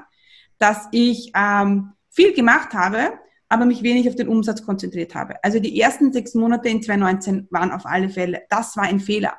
dass 0.59 0.87
ich 0.91 1.31
ähm, 1.35 1.93
viel 2.11 2.33
gemacht 2.33 2.73
habe, 2.73 3.13
aber 3.49 3.65
mich 3.65 3.81
wenig 3.81 4.07
auf 4.07 4.15
den 4.15 4.27
Umsatz 4.27 4.63
konzentriert 4.63 5.15
habe. 5.15 5.43
Also 5.43 5.59
die 5.59 5.79
ersten 5.79 6.13
sechs 6.13 6.35
Monate 6.35 6.69
in 6.69 6.81
2019 6.81 7.47
waren 7.49 7.71
auf 7.71 7.85
alle 7.85 8.09
Fälle, 8.09 8.43
das 8.49 8.77
war 8.77 8.83
ein 8.83 8.99
Fehler. 8.99 9.33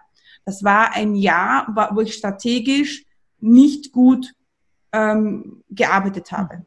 Das 0.44 0.62
war 0.62 0.92
ein 0.92 1.14
Jahr, 1.14 1.90
wo 1.92 2.00
ich 2.00 2.14
strategisch 2.14 3.04
nicht 3.40 3.92
gut 3.92 4.32
ähm, 4.92 5.62
gearbeitet 5.70 6.32
habe. 6.32 6.66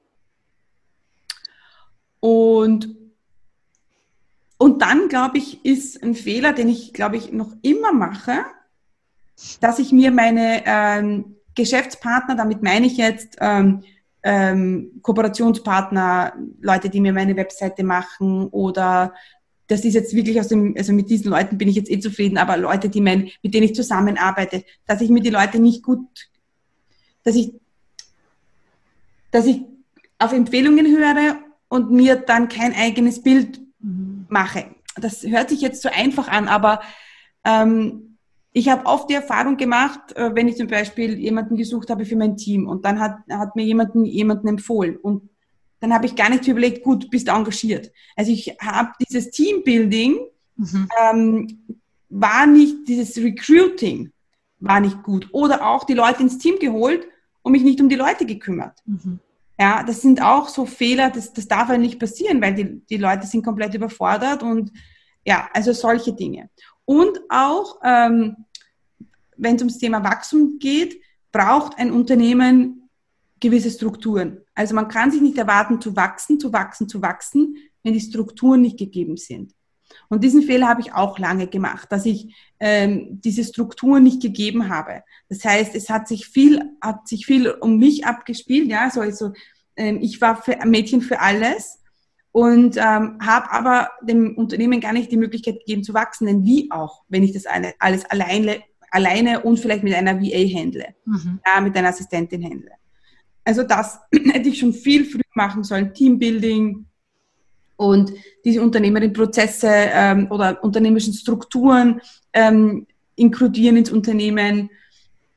Und, 2.19 2.95
und 4.57 4.81
dann, 4.81 5.07
glaube 5.07 5.37
ich, 5.37 5.63
ist 5.63 6.01
ein 6.03 6.15
Fehler, 6.15 6.53
den 6.53 6.69
ich, 6.69 6.93
glaube 6.93 7.17
ich, 7.17 7.31
noch 7.31 7.53
immer 7.61 7.93
mache, 7.93 8.45
dass 9.61 9.79
ich 9.79 9.91
mir 9.91 10.11
meine 10.11 10.63
ähm, 10.65 11.35
Geschäftspartner, 11.55 12.35
damit 12.35 12.63
meine 12.63 12.87
ich 12.87 12.97
jetzt 12.97 13.37
ähm, 13.39 13.83
ähm, 14.23 14.99
Kooperationspartner, 15.03 16.33
Leute, 16.59 16.89
die 16.89 17.01
mir 17.01 17.13
meine 17.13 17.35
Webseite 17.35 17.83
machen 17.83 18.47
oder 18.47 19.13
das 19.67 19.83
ist 19.83 19.93
jetzt 19.93 20.15
wirklich 20.15 20.39
aus 20.39 20.47
dem, 20.47 20.75
also 20.77 20.93
mit 20.93 21.09
diesen 21.09 21.29
Leuten 21.29 21.57
bin 21.57 21.67
ich 21.67 21.75
jetzt 21.75 21.91
eh 21.91 21.99
zufrieden, 21.99 22.37
aber 22.37 22.57
Leute, 22.57 22.89
die 22.89 23.01
mein, 23.01 23.29
mit 23.43 23.53
denen 23.53 23.65
ich 23.65 23.75
zusammenarbeite, 23.75 24.63
dass 24.85 25.01
ich 25.01 25.09
mir 25.09 25.21
die 25.21 25.29
Leute 25.29 25.59
nicht 25.59 25.83
gut, 25.83 26.07
dass 27.23 27.35
ich, 27.35 27.53
dass 29.31 29.45
ich 29.45 29.61
auf 30.19 30.31
Empfehlungen 30.31 30.87
höre 30.87 31.37
und 31.67 31.91
mir 31.91 32.15
dann 32.15 32.47
kein 32.47 32.73
eigenes 32.73 33.21
Bild 33.21 33.61
mhm. 33.79 34.25
mache. 34.29 34.65
Das 34.95 35.23
hört 35.23 35.49
sich 35.49 35.61
jetzt 35.61 35.81
so 35.81 35.89
einfach 35.89 36.29
an, 36.29 36.47
aber 36.47 36.81
ähm, 37.43 38.17
ich 38.53 38.69
habe 38.69 38.85
oft 38.85 39.09
die 39.09 39.15
Erfahrung 39.15 39.57
gemacht, 39.57 40.15
äh, 40.15 40.33
wenn 40.33 40.47
ich 40.47 40.55
zum 40.55 40.67
Beispiel 40.67 41.19
jemanden 41.19 41.57
gesucht 41.57 41.89
habe 41.89 42.05
für 42.05 42.15
mein 42.15 42.37
Team 42.37 42.67
und 42.67 42.85
dann 42.85 42.99
hat, 42.99 43.17
hat 43.29 43.55
mir 43.55 43.65
jemanden, 43.65 44.05
jemanden 44.05 44.47
empfohlen 44.47 44.95
und 44.97 45.29
dann 45.79 45.93
habe 45.93 46.05
ich 46.05 46.15
gar 46.15 46.29
nicht 46.29 46.47
überlegt, 46.47 46.83
gut, 46.83 47.09
bist 47.09 47.27
du 47.27 47.31
engagiert. 47.31 47.91
Also 48.15 48.31
ich 48.31 48.55
habe 48.61 48.91
dieses 49.07 49.29
Teambuilding 49.29 50.19
mhm. 50.55 50.89
ähm, 51.01 51.59
war 52.09 52.47
nicht, 52.47 52.87
dieses 52.87 53.17
Recruiting 53.17 54.11
war 54.59 54.79
nicht 54.79 55.03
gut. 55.03 55.27
Oder 55.31 55.67
auch 55.67 55.83
die 55.83 55.93
Leute 55.93 56.23
ins 56.23 56.37
Team 56.37 56.57
geholt 56.59 57.07
und 57.43 57.51
mich 57.51 57.63
nicht 57.63 57.79
um 57.79 57.89
die 57.89 57.95
Leute 57.95 58.25
gekümmert. 58.25 58.79
Mhm. 58.85 59.19
Ja, 59.59 59.83
das 59.83 60.01
sind 60.01 60.21
auch 60.21 60.49
so 60.49 60.65
Fehler, 60.65 61.09
das, 61.09 61.33
das 61.33 61.47
darf 61.47 61.69
ja 61.69 61.77
nicht 61.77 61.99
passieren, 61.99 62.41
weil 62.41 62.53
die, 62.53 62.81
die 62.87 62.97
Leute 62.97 63.25
sind 63.25 63.43
komplett 63.43 63.73
überfordert 63.73 64.43
und 64.43 64.71
ja, 65.25 65.49
also 65.53 65.73
solche 65.73 66.13
Dinge. 66.13 66.49
Und 66.85 67.19
auch, 67.29 67.79
ähm, 67.83 68.45
wenn 69.35 69.55
es 69.55 69.61
ums 69.61 69.79
Thema 69.79 70.03
Wachstum 70.03 70.57
geht, 70.59 71.01
braucht 71.31 71.77
ein 71.77 71.91
Unternehmen 71.91 72.86
gewisse 73.39 73.71
Strukturen. 73.71 74.39
Also 74.55 74.75
man 74.75 74.87
kann 74.87 75.11
sich 75.11 75.21
nicht 75.21 75.37
erwarten, 75.37 75.81
zu 75.81 75.95
wachsen, 75.95 76.39
zu 76.39 76.51
wachsen, 76.53 76.89
zu 76.89 77.01
wachsen, 77.01 77.57
wenn 77.83 77.93
die 77.93 77.99
Strukturen 77.99 78.61
nicht 78.61 78.77
gegeben 78.77 79.17
sind. 79.17 79.53
Und 80.09 80.23
diesen 80.23 80.41
Fehler 80.41 80.67
habe 80.67 80.81
ich 80.81 80.93
auch 80.93 81.19
lange 81.19 81.47
gemacht, 81.47 81.91
dass 81.91 82.05
ich 82.05 82.33
ähm, 82.59 83.21
diese 83.23 83.43
Strukturen 83.43 84.03
nicht 84.03 84.21
gegeben 84.21 84.69
habe. 84.69 85.03
Das 85.29 85.43
heißt, 85.43 85.75
es 85.75 85.89
hat 85.89 86.07
sich 86.07 86.27
viel, 86.27 86.61
hat 86.81 87.07
sich 87.07 87.25
viel 87.25 87.49
um 87.49 87.77
mich 87.77 88.05
abgespielt. 88.05 88.67
Ja, 88.69 88.89
so 88.89 89.01
also 89.01 89.33
ähm, 89.75 89.99
ich 90.01 90.19
war 90.21 90.41
für, 90.41 90.57
Mädchen 90.65 91.01
für 91.01 91.19
alles 91.19 91.79
und 92.31 92.77
ähm, 92.77 93.17
habe 93.21 93.51
aber 93.51 93.89
dem 94.01 94.35
Unternehmen 94.37 94.79
gar 94.79 94.93
nicht 94.93 95.11
die 95.11 95.17
Möglichkeit 95.17 95.59
gegeben 95.59 95.83
zu 95.83 95.93
wachsen. 95.93 96.27
Denn 96.27 96.45
wie 96.45 96.71
auch, 96.71 97.03
wenn 97.07 97.23
ich 97.23 97.33
das 97.33 97.45
alle, 97.45 97.73
alles 97.79 98.05
alleine, 98.05 98.61
alleine 98.91 99.41
und 99.41 99.59
vielleicht 99.59 99.83
mit 99.83 99.93
einer 99.93 100.19
VA 100.21 100.59
handle, 100.59 100.95
mhm. 101.05 101.39
ja, 101.45 101.61
mit 101.61 101.75
einer 101.75 101.89
Assistentin 101.89 102.43
handle. 102.43 102.71
Also 103.47 103.63
das 103.63 103.99
hätte 104.11 104.49
ich 104.49 104.59
schon 104.59 104.73
viel 104.73 105.05
früher 105.05 105.21
machen 105.33 105.63
sollen. 105.63 105.93
Teambuilding 105.93 106.85
und 107.77 108.11
diese 108.43 108.61
Unternehmerin-Prozesse 108.61 109.69
ähm, 109.71 110.27
oder 110.31 110.61
unternehmerischen 110.61 111.13
Strukturen 111.13 112.01
ähm, 112.33 112.87
inkludieren 113.15 113.77
ins 113.77 113.89
Unternehmen 113.89 114.69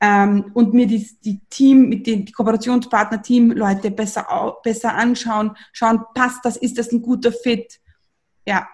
ähm, 0.00 0.50
und 0.54 0.74
mir 0.74 0.88
die, 0.88 1.08
die 1.24 1.40
Team, 1.50 1.88
mit 1.88 2.08
den 2.08 2.24
die 2.24 2.32
Kooperationspartner, 2.32 3.22
Teamleute 3.22 3.92
besser, 3.92 4.56
besser 4.64 4.92
anschauen, 4.94 5.52
schauen, 5.72 6.00
passt 6.12 6.44
das, 6.44 6.56
ist 6.56 6.78
das 6.78 6.90
ein 6.90 7.02
guter 7.02 7.30
Fit? 7.30 7.78
Ja, 8.44 8.68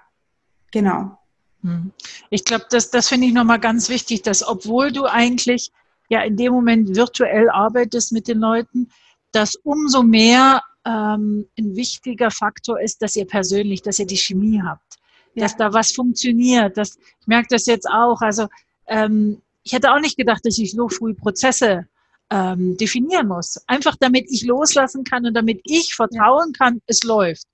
genau. 0.72 1.18
Hm. 1.62 1.92
Ich 2.30 2.44
glaube, 2.44 2.64
das, 2.70 2.90
das 2.90 3.08
finde 3.08 3.26
ich 3.26 3.34
nochmal 3.34 3.60
ganz 3.60 3.90
wichtig, 3.90 4.22
dass 4.22 4.46
obwohl 4.46 4.92
du 4.92 5.04
eigentlich 5.04 5.72
ja 6.08 6.22
in 6.22 6.38
dem 6.38 6.54
Moment 6.54 6.96
virtuell 6.96 7.50
arbeitest 7.50 8.12
mit 8.12 8.28
den 8.28 8.38
Leuten, 8.38 8.88
dass 9.36 9.54
umso 9.56 10.02
mehr 10.02 10.62
ähm, 10.86 11.46
ein 11.58 11.76
wichtiger 11.76 12.30
Faktor 12.30 12.80
ist, 12.80 13.02
dass 13.02 13.16
ihr 13.16 13.26
persönlich, 13.26 13.82
dass 13.82 13.98
ihr 13.98 14.06
die 14.06 14.16
Chemie 14.16 14.62
habt, 14.64 14.96
ja. 15.34 15.42
dass 15.42 15.56
da 15.56 15.74
was 15.74 15.92
funktioniert. 15.92 16.78
Dass, 16.78 16.96
ich 17.20 17.26
merke 17.26 17.48
das 17.50 17.66
jetzt 17.66 17.86
auch. 17.86 18.22
Also 18.22 18.48
ähm, 18.86 19.42
ich 19.62 19.74
hätte 19.74 19.92
auch 19.92 20.00
nicht 20.00 20.16
gedacht, 20.16 20.40
dass 20.44 20.56
ich 20.56 20.72
so 20.72 20.88
früh 20.88 21.12
Prozesse 21.12 21.86
ähm, 22.30 22.78
definieren 22.78 23.28
muss. 23.28 23.60
Einfach 23.66 23.94
damit 24.00 24.26
ich 24.30 24.44
loslassen 24.44 25.04
kann 25.04 25.26
und 25.26 25.34
damit 25.34 25.60
ich 25.64 25.94
vertrauen 25.94 26.54
kann, 26.54 26.80
es 26.86 27.02
läuft. 27.02 27.46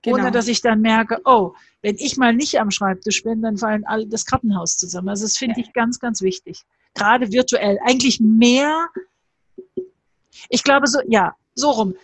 Genau. 0.00 0.16
Ohne 0.16 0.30
dass 0.30 0.48
ich 0.48 0.62
dann 0.62 0.80
merke, 0.80 1.20
oh, 1.26 1.52
wenn 1.82 1.96
ich 1.96 2.16
mal 2.16 2.32
nicht 2.32 2.58
am 2.58 2.70
Schreibtisch 2.70 3.22
bin, 3.22 3.42
dann 3.42 3.58
fallen 3.58 3.84
alle 3.84 4.06
das 4.06 4.24
Kartenhaus 4.24 4.78
zusammen. 4.78 5.10
Also 5.10 5.24
das 5.24 5.36
finde 5.36 5.60
ja. 5.60 5.66
ich 5.66 5.74
ganz, 5.74 5.98
ganz 5.98 6.22
wichtig. 6.22 6.62
Gerade 6.94 7.30
virtuell. 7.30 7.78
Eigentlich 7.84 8.20
mehr 8.20 8.88
ich 10.48 10.62
glaube 10.62 10.86
so, 10.86 11.00
ja, 11.08 11.34
so 11.54 11.70
rum. 11.70 11.94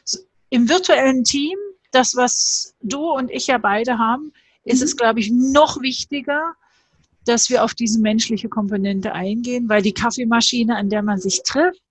Im 0.51 0.69
virtuellen 0.69 1.25
Team, 1.25 1.57
das, 1.93 2.15
was 2.15 2.75
du 2.83 3.11
und 3.11 3.31
ich 3.31 3.47
ja 3.47 3.59
beide 3.59 3.99
haben, 3.99 4.33
ist 4.65 4.81
mhm. 4.81 4.85
es, 4.85 4.97
glaube 4.97 5.21
ich, 5.21 5.31
noch 5.31 5.81
wichtiger, 5.81 6.55
dass 7.25 7.51
wir 7.51 7.65
auf 7.65 7.75
diese 7.75 8.01
menschliche 8.01 8.49
Komponente 8.49 9.13
eingehen, 9.13 9.69
weil 9.69 9.83
die 9.83 9.95
Kaffeemaschine, 9.95 10.77
an 10.77 10.89
der 10.89 11.03
man 11.03 11.19
sich 11.19 11.43
trifft 11.43 11.83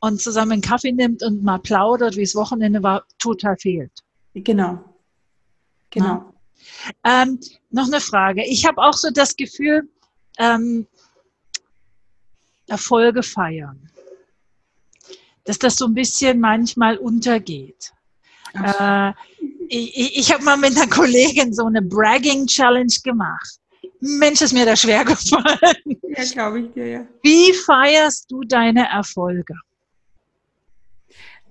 und 0.00 0.20
zusammen 0.20 0.52
einen 0.52 0.62
Kaffee 0.62 0.92
nimmt 0.92 1.22
und 1.22 1.42
mal 1.42 1.58
plaudert, 1.58 2.16
wie 2.16 2.22
es 2.22 2.34
Wochenende 2.34 2.82
war, 2.82 3.04
total 3.18 3.56
fehlt. 3.56 3.92
Genau. 4.34 4.84
Genau. 5.90 6.32
Ähm, 7.04 7.40
noch 7.70 7.86
eine 7.86 8.00
Frage. 8.00 8.44
Ich 8.44 8.66
habe 8.66 8.82
auch 8.82 8.92
so 8.92 9.10
das 9.10 9.36
Gefühl, 9.36 9.88
ähm, 10.38 10.86
Erfolge 12.66 13.22
feiern 13.22 13.90
dass 15.46 15.58
das 15.58 15.76
so 15.76 15.86
ein 15.86 15.94
bisschen 15.94 16.40
manchmal 16.40 16.98
untergeht. 16.98 17.92
Äh, 18.54 19.12
ich, 19.68 20.18
ich 20.18 20.32
habe 20.32 20.44
mal 20.44 20.56
mit 20.56 20.76
einer 20.76 20.88
Kollegin 20.88 21.52
so 21.52 21.66
eine 21.66 21.82
Bragging 21.82 22.46
Challenge 22.46 22.92
gemacht. 23.02 23.58
Mensch, 24.00 24.40
ist 24.42 24.52
mir 24.52 24.66
da 24.66 24.76
schwer 24.76 25.04
gefallen. 25.04 25.98
Ja, 26.16 26.24
glaube 26.32 26.60
ich 26.60 26.72
dir, 26.72 26.86
ja. 26.86 27.06
Wie 27.22 27.52
feierst 27.52 28.30
du 28.30 28.42
deine 28.42 28.88
Erfolge? 28.88 29.54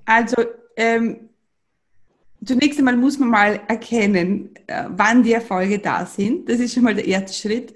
Also, 0.05 0.35
ähm, 0.75 1.29
zunächst 2.43 2.79
einmal 2.79 2.95
muss 2.95 3.17
man 3.17 3.29
mal 3.29 3.61
erkennen, 3.67 4.53
äh, 4.67 4.85
wann 4.89 5.23
die 5.23 5.33
Erfolge 5.33 5.79
da 5.79 6.05
sind. 6.05 6.47
Das 6.47 6.59
ist 6.59 6.73
schon 6.73 6.83
mal 6.83 6.95
der 6.95 7.05
erste 7.05 7.33
Schritt. 7.33 7.73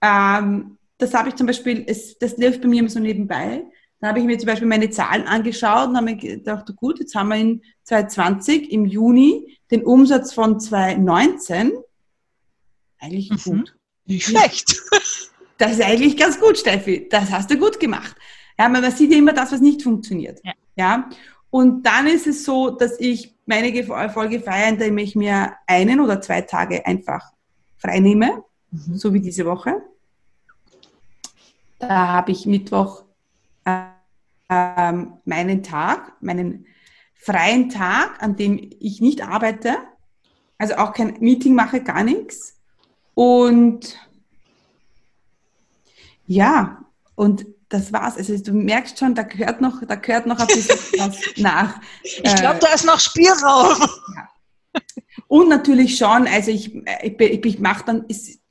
Ähm, 0.00 0.78
das 0.98 1.12
habe 1.12 1.28
ich 1.28 1.34
zum 1.34 1.46
Beispiel, 1.46 1.84
es, 1.86 2.18
das 2.18 2.36
läuft 2.38 2.62
bei 2.62 2.68
mir 2.68 2.80
immer 2.80 2.88
so 2.88 2.98
nebenbei. 3.00 3.64
Da 4.00 4.08
habe 4.08 4.20
ich 4.20 4.26
mir 4.26 4.38
zum 4.38 4.46
Beispiel 4.46 4.68
meine 4.68 4.90
Zahlen 4.90 5.26
angeschaut 5.26 5.88
und 5.88 5.96
habe 5.96 6.04
mir 6.04 6.16
gedacht, 6.16 6.70
gut, 6.76 6.98
jetzt 6.98 7.14
haben 7.14 7.28
wir 7.28 7.36
in 7.36 7.62
2020 7.84 8.70
im 8.70 8.84
Juni 8.84 9.58
den 9.70 9.84
Umsatz 9.84 10.34
von 10.34 10.60
2019. 10.60 11.72
Eigentlich 12.98 13.30
mhm. 13.30 13.36
gut. 13.38 13.76
Nicht 14.06 14.26
schlecht. 14.26 14.82
Das 15.58 15.72
ist 15.72 15.80
eigentlich 15.80 16.18
ganz 16.18 16.38
gut, 16.38 16.58
Steffi. 16.58 17.08
Das 17.08 17.30
hast 17.30 17.50
du 17.50 17.56
gut 17.56 17.80
gemacht. 17.80 18.14
Ja, 18.58 18.68
man 18.68 18.90
sieht 18.90 19.10
ja 19.10 19.16
immer 19.16 19.32
das, 19.32 19.52
was 19.52 19.62
nicht 19.62 19.82
funktioniert. 19.82 20.38
Ja. 20.44 20.52
ja. 20.76 21.10
Und 21.48 21.84
dann 21.84 22.06
ist 22.06 22.26
es 22.26 22.44
so, 22.44 22.68
dass 22.68 23.00
ich 23.00 23.34
meine 23.46 23.74
Erfolge 23.74 24.40
feiere, 24.40 24.68
indem 24.68 24.98
ich 24.98 25.16
mir 25.16 25.54
einen 25.66 26.00
oder 26.00 26.20
zwei 26.20 26.42
Tage 26.42 26.84
einfach 26.84 27.32
frei 27.78 28.00
nehme, 28.00 28.44
mhm. 28.70 28.96
so 28.96 29.14
wie 29.14 29.20
diese 29.20 29.46
Woche. 29.46 29.80
Da 31.78 32.08
habe 32.08 32.32
ich 32.32 32.44
Mittwoch 32.44 33.05
äh, 33.66 34.92
meinen 35.24 35.62
Tag, 35.62 36.12
meinen 36.20 36.66
freien 37.14 37.68
Tag, 37.68 38.22
an 38.22 38.36
dem 38.36 38.70
ich 38.78 39.00
nicht 39.00 39.22
arbeite, 39.22 39.76
also 40.58 40.76
auch 40.76 40.92
kein 40.92 41.18
Meeting 41.20 41.54
mache, 41.54 41.82
gar 41.82 42.04
nichts. 42.04 42.58
Und 43.14 43.98
ja, 46.26 46.84
und 47.14 47.46
das 47.68 47.92
war's. 47.92 48.16
Also 48.16 48.36
du 48.38 48.52
merkst 48.52 48.98
schon, 48.98 49.14
da 49.14 49.22
gehört 49.22 49.60
noch, 49.60 49.82
da 49.86 49.96
gehört 49.96 50.26
noch 50.26 50.38
ein 50.38 50.46
bisschen 50.46 50.78
was 50.98 51.18
nach. 51.36 51.80
Ich 52.02 52.34
glaube, 52.36 52.58
da 52.60 52.72
ist 52.72 52.84
noch 52.84 53.00
Spielraum. 53.00 53.80
Ja. 54.14 54.28
Und 55.28 55.48
natürlich 55.48 55.96
schon, 55.96 56.28
also 56.28 56.50
ich, 56.50 56.74
ich, 57.02 57.44
ich 57.44 57.58
mache 57.58 57.84
dann, 57.84 58.04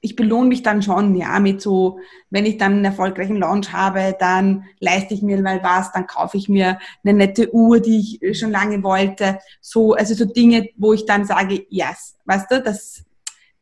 ich 0.05 0.15
belohne 0.15 0.47
mich 0.47 0.61
dann 0.61 0.83
schon, 0.83 1.15
ja, 1.15 1.39
mit 1.39 1.61
so, 1.61 1.97
wenn 2.29 2.45
ich 2.45 2.59
dann 2.59 2.73
einen 2.73 2.85
erfolgreichen 2.85 3.37
Launch 3.37 3.73
habe, 3.73 4.15
dann 4.19 4.65
leiste 4.79 5.15
ich 5.15 5.23
mir 5.23 5.41
mal 5.41 5.63
was, 5.63 5.91
dann 5.93 6.05
kaufe 6.05 6.37
ich 6.37 6.47
mir 6.47 6.77
eine 7.03 7.17
nette 7.17 7.51
Uhr, 7.51 7.79
die 7.79 8.19
ich 8.21 8.39
schon 8.39 8.51
lange 8.51 8.83
wollte. 8.83 9.39
So, 9.61 9.93
also 9.93 10.13
so 10.13 10.25
Dinge, 10.25 10.69
wo 10.77 10.93
ich 10.93 11.07
dann 11.07 11.25
sage, 11.25 11.65
yes, 11.69 12.15
weißt 12.25 12.51
du, 12.51 12.61
das 12.61 13.03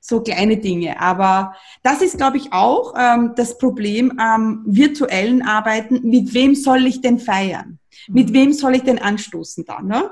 so 0.02 0.20
kleine 0.22 0.58
Dinge. 0.58 1.00
Aber 1.00 1.56
das 1.82 2.02
ist, 2.02 2.18
glaube 2.18 2.36
ich, 2.36 2.52
auch 2.52 2.94
ähm, 2.98 3.32
das 3.38 3.58
Problem 3.58 4.20
am 4.20 4.64
virtuellen 4.66 5.44
Arbeiten. 5.44 6.02
Mit 6.04 6.34
wem 6.34 6.56
soll 6.56 6.86
ich 6.88 7.00
denn 7.00 7.20
feiern? 7.20 7.80
Mit 8.10 8.32
mhm. 8.32 8.34
wem 8.34 8.54
soll 8.54 8.76
ich 8.76 8.84
denn 8.84 9.00
anstoßen 9.00 9.64
dann? 9.64 9.88
Ne? 9.88 10.12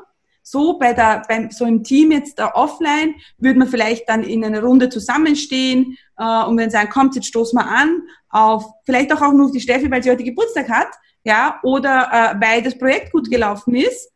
So 0.51 0.77
bei 0.77 0.91
der, 0.91 1.21
beim, 1.29 1.49
so 1.49 1.63
im 1.63 1.81
Team 1.81 2.11
jetzt 2.11 2.37
da 2.37 2.51
offline 2.55 3.15
würde 3.37 3.57
man 3.57 3.69
vielleicht 3.69 4.09
dann 4.09 4.21
in 4.21 4.43
einer 4.43 4.61
Runde 4.61 4.89
zusammenstehen 4.89 5.97
äh, 6.17 6.43
und 6.43 6.57
wenn 6.57 6.69
sagen, 6.69 6.89
kommt, 6.89 7.15
jetzt 7.15 7.27
stoßen 7.27 7.57
wir 7.57 7.65
an 7.65 8.01
auf, 8.29 8.65
vielleicht 8.85 9.13
auch, 9.13 9.21
auch 9.21 9.31
nur 9.31 9.49
die 9.49 9.61
Steffi, 9.61 9.89
weil 9.89 10.03
sie 10.03 10.11
heute 10.11 10.25
Geburtstag 10.25 10.69
hat, 10.69 10.89
ja, 11.23 11.57
oder 11.63 12.09
äh, 12.11 12.45
weil 12.45 12.61
das 12.61 12.77
Projekt 12.77 13.13
gut 13.13 13.29
gelaufen 13.29 13.75
ist. 13.75 14.11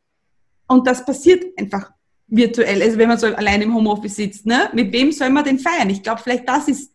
Und 0.67 0.85
das 0.85 1.05
passiert 1.05 1.45
einfach 1.57 1.91
virtuell, 2.27 2.81
also 2.81 2.97
wenn 2.97 3.07
man 3.07 3.17
so 3.17 3.27
allein 3.27 3.61
im 3.61 3.73
Homeoffice 3.73 4.17
sitzt, 4.17 4.45
ne? 4.45 4.69
Mit 4.73 4.91
wem 4.91 5.13
soll 5.13 5.29
man 5.29 5.45
denn 5.45 5.59
feiern? 5.59 5.89
Ich 5.89 6.03
glaube, 6.03 6.19
vielleicht 6.21 6.49
das 6.49 6.67
ist, 6.67 6.91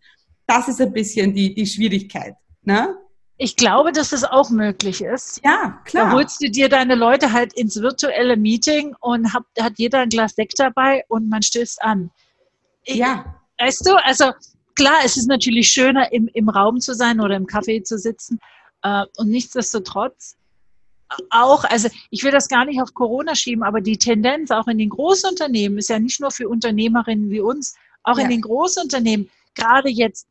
das 0.46 0.68
ist 0.68 0.82
ein 0.82 0.92
bisschen 0.92 1.32
die, 1.32 1.54
die 1.54 1.66
Schwierigkeit, 1.66 2.34
ne? 2.62 2.94
Ich 3.42 3.56
glaube, 3.56 3.90
dass 3.90 4.10
das 4.10 4.22
auch 4.22 4.50
möglich 4.50 5.00
ist. 5.00 5.40
Ja, 5.42 5.80
klar. 5.86 6.08
Da 6.08 6.12
holst 6.12 6.42
du 6.42 6.50
dir 6.50 6.68
deine 6.68 6.94
Leute 6.94 7.32
halt 7.32 7.54
ins 7.54 7.80
virtuelle 7.80 8.36
Meeting 8.36 8.94
und 9.00 9.32
hab, 9.32 9.44
hat 9.58 9.78
jeder 9.78 10.00
ein 10.00 10.10
Glas 10.10 10.34
Sekt 10.34 10.58
dabei 10.58 11.04
und 11.08 11.30
man 11.30 11.40
stößt 11.40 11.82
an. 11.82 12.10
Ich, 12.84 12.96
ja. 12.96 13.24
Weißt 13.58 13.86
du, 13.86 13.96
also 14.04 14.32
klar, 14.74 14.98
es 15.06 15.16
ist 15.16 15.26
natürlich 15.26 15.70
schöner, 15.70 16.12
im, 16.12 16.28
im 16.34 16.50
Raum 16.50 16.80
zu 16.80 16.94
sein 16.94 17.18
oder 17.18 17.34
im 17.34 17.46
Café 17.46 17.82
zu 17.82 17.96
sitzen. 17.96 18.38
Äh, 18.82 19.06
und 19.16 19.30
nichtsdestotrotz 19.30 20.36
auch, 21.30 21.64
also 21.64 21.88
ich 22.10 22.22
will 22.22 22.32
das 22.32 22.46
gar 22.46 22.66
nicht 22.66 22.82
auf 22.82 22.92
Corona 22.92 23.34
schieben, 23.34 23.62
aber 23.62 23.80
die 23.80 23.96
Tendenz 23.96 24.50
auch 24.50 24.66
in 24.66 24.76
den 24.76 24.90
Großunternehmen 24.90 25.78
ist 25.78 25.88
ja 25.88 25.98
nicht 25.98 26.20
nur 26.20 26.30
für 26.30 26.46
Unternehmerinnen 26.46 27.30
wie 27.30 27.40
uns, 27.40 27.74
auch 28.02 28.18
ja. 28.18 28.24
in 28.24 28.30
den 28.30 28.42
Großunternehmen, 28.42 29.30
gerade 29.54 29.88
jetzt 29.88 30.26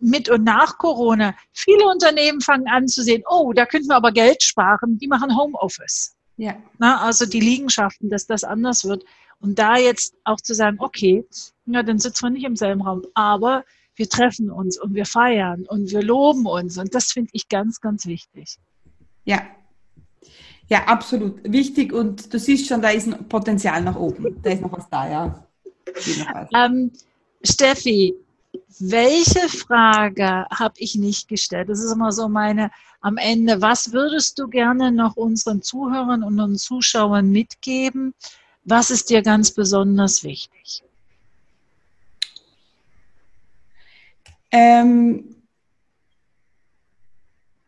mit 0.00 0.28
und 0.28 0.44
nach 0.44 0.78
Corona, 0.78 1.34
viele 1.52 1.86
Unternehmen 1.86 2.40
fangen 2.40 2.68
an 2.68 2.88
zu 2.88 3.02
sehen, 3.02 3.22
oh, 3.28 3.52
da 3.52 3.66
könnten 3.66 3.88
wir 3.88 3.96
aber 3.96 4.12
Geld 4.12 4.42
sparen, 4.42 4.98
die 4.98 5.08
machen 5.08 5.36
Homeoffice. 5.36 6.14
Ja. 6.36 6.54
Na, 6.78 7.00
also 7.00 7.26
die 7.26 7.40
Liegenschaften, 7.40 8.08
dass 8.08 8.26
das 8.26 8.44
anders 8.44 8.84
wird. 8.84 9.04
Und 9.40 9.58
da 9.58 9.76
jetzt 9.76 10.14
auch 10.24 10.40
zu 10.40 10.54
sagen, 10.54 10.78
okay, 10.80 11.24
ja, 11.66 11.82
dann 11.82 11.98
sitzen 11.98 12.26
wir 12.26 12.30
nicht 12.30 12.44
im 12.44 12.56
selben 12.56 12.82
Raum, 12.82 13.02
aber 13.14 13.64
wir 13.96 14.08
treffen 14.08 14.50
uns 14.50 14.80
und 14.80 14.94
wir 14.94 15.06
feiern 15.06 15.66
und 15.68 15.90
wir 15.90 16.02
loben 16.02 16.46
uns. 16.46 16.78
Und 16.78 16.94
das 16.94 17.12
finde 17.12 17.30
ich 17.32 17.48
ganz, 17.48 17.80
ganz 17.80 18.06
wichtig. 18.06 18.58
Ja. 19.24 19.42
Ja, 20.68 20.84
absolut 20.84 21.40
wichtig. 21.44 21.92
Und 21.92 22.32
du 22.32 22.38
siehst 22.38 22.68
schon, 22.68 22.82
da 22.82 22.90
ist 22.90 23.06
ein 23.06 23.28
Potenzial 23.28 23.82
nach 23.82 23.96
oben. 23.96 24.40
Da 24.42 24.50
ist 24.50 24.62
noch 24.62 24.72
was 24.72 24.88
da, 24.88 25.10
ja. 25.10 25.46
Ähm, 26.54 26.92
Steffi, 27.42 28.14
welche 28.78 29.48
Frage 29.48 30.46
habe 30.50 30.74
ich 30.78 30.94
nicht 30.94 31.28
gestellt? 31.28 31.68
Das 31.68 31.80
ist 31.80 31.92
immer 31.92 32.12
so 32.12 32.28
meine 32.28 32.70
am 33.00 33.16
Ende. 33.16 33.60
Was 33.60 33.92
würdest 33.92 34.38
du 34.38 34.48
gerne 34.48 34.92
noch 34.92 35.16
unseren 35.16 35.62
Zuhörern 35.62 36.22
und 36.22 36.40
unseren 36.40 36.56
Zuschauern 36.56 37.30
mitgeben? 37.30 38.14
Was 38.64 38.90
ist 38.90 39.10
dir 39.10 39.22
ganz 39.22 39.50
besonders 39.52 40.24
wichtig? 40.24 40.82
Ähm, 44.50 45.36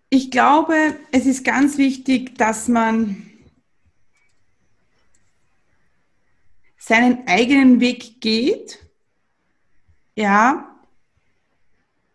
ich 0.08 0.30
glaube, 0.30 0.96
es 1.12 1.26
ist 1.26 1.44
ganz 1.44 1.78
wichtig, 1.78 2.36
dass 2.36 2.68
man 2.68 3.30
seinen 6.78 7.26
eigenen 7.28 7.80
Weg 7.80 8.20
geht. 8.20 8.78
Ja, 10.16 10.69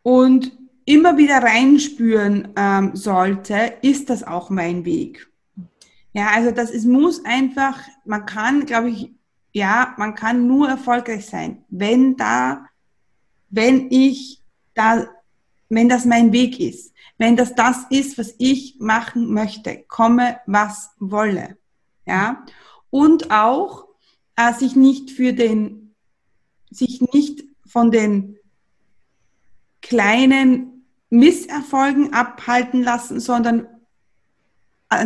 und 0.05 0.51
immer 0.85 1.17
wieder 1.17 1.39
reinspüren 1.39 2.49
ähm, 2.55 2.95
sollte, 2.95 3.73
ist 3.81 4.11
das 4.11 4.21
auch 4.21 4.51
mein 4.51 4.85
Weg. 4.85 5.27
Ja, 6.13 6.27
also 6.35 6.51
das 6.51 6.69
es 6.69 6.85
muss 6.85 7.25
einfach, 7.25 7.79
man 8.05 8.27
kann, 8.27 8.67
glaube 8.67 8.91
ich, 8.91 9.11
ja, 9.51 9.95
man 9.97 10.13
kann 10.13 10.45
nur 10.45 10.69
erfolgreich 10.69 11.25
sein, 11.25 11.65
wenn 11.69 12.15
da, 12.17 12.67
wenn 13.49 13.89
ich 13.89 14.43
da, 14.75 15.07
wenn 15.69 15.89
das 15.89 16.05
mein 16.05 16.31
Weg 16.31 16.59
ist, 16.59 16.93
wenn 17.17 17.35
das 17.35 17.55
das 17.55 17.87
ist, 17.89 18.19
was 18.19 18.35
ich 18.37 18.75
machen 18.79 19.33
möchte, 19.33 19.85
komme, 19.87 20.39
was 20.45 20.91
wolle, 20.99 21.57
ja, 22.05 22.45
und 22.91 23.31
auch 23.31 23.87
äh, 24.35 24.53
sich 24.53 24.75
nicht 24.75 25.09
für 25.09 25.33
den, 25.33 25.95
sich 26.69 27.01
nicht 27.11 27.43
von 27.65 27.89
den 27.89 28.37
kleinen 29.85 30.83
Misserfolgen 31.11 32.11
abhalten 32.11 32.81
lassen, 32.81 33.19
sondern 33.19 33.67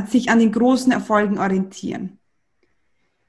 sich 0.07 0.29
an 0.29 0.39
den 0.39 0.53
großen 0.53 0.91
Erfolgen 0.91 1.37
orientieren. 1.37 2.17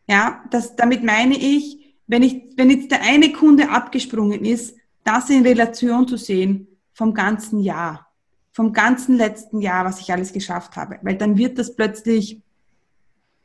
Ja, 0.07 0.45
das, 0.51 0.77
damit 0.77 1.03
meine 1.03 1.37
ich, 1.37 1.97
wenn 2.07 2.23
ich, 2.23 2.43
wenn 2.57 2.71
jetzt 2.71 2.93
der 2.93 3.03
eine 3.03 3.33
Kunde 3.33 3.71
abgesprungen 3.71 4.45
ist, 4.45 4.77
das 5.03 5.29
in 5.29 5.45
Relation 5.45 6.07
zu 6.07 6.17
sehen 6.17 6.69
vom 6.93 7.15
ganzen 7.15 7.61
Jahr, 7.61 8.07
vom 8.53 8.73
ganzen 8.73 9.17
letzten 9.17 9.61
Jahr, 9.61 9.85
was 9.85 10.01
ich 10.01 10.13
alles 10.13 10.33
geschafft 10.33 10.77
habe, 10.77 11.01
weil 11.03 11.17
dann 11.17 11.37
wird 11.37 11.59
das 11.59 11.75
plötzlich, 11.75 12.41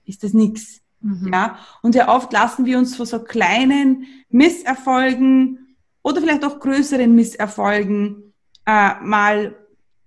ist 0.06 0.24
das 0.24 0.34
nichts. 0.34 0.82
Mhm. 1.02 1.32
Ja, 1.34 1.58
und 1.82 1.94
sehr 1.94 2.10
oft 2.10 2.32
lassen 2.34 2.66
wir 2.66 2.78
uns 2.78 2.96
vor 2.96 3.08
so 3.08 3.20
kleinen 3.20 4.06
Misserfolgen 4.30 5.65
oder 6.06 6.22
vielleicht 6.22 6.46
auch 6.46 6.60
größeren 6.60 7.16
Misserfolgen 7.16 8.32
äh, 8.68 8.94
mal 9.02 9.56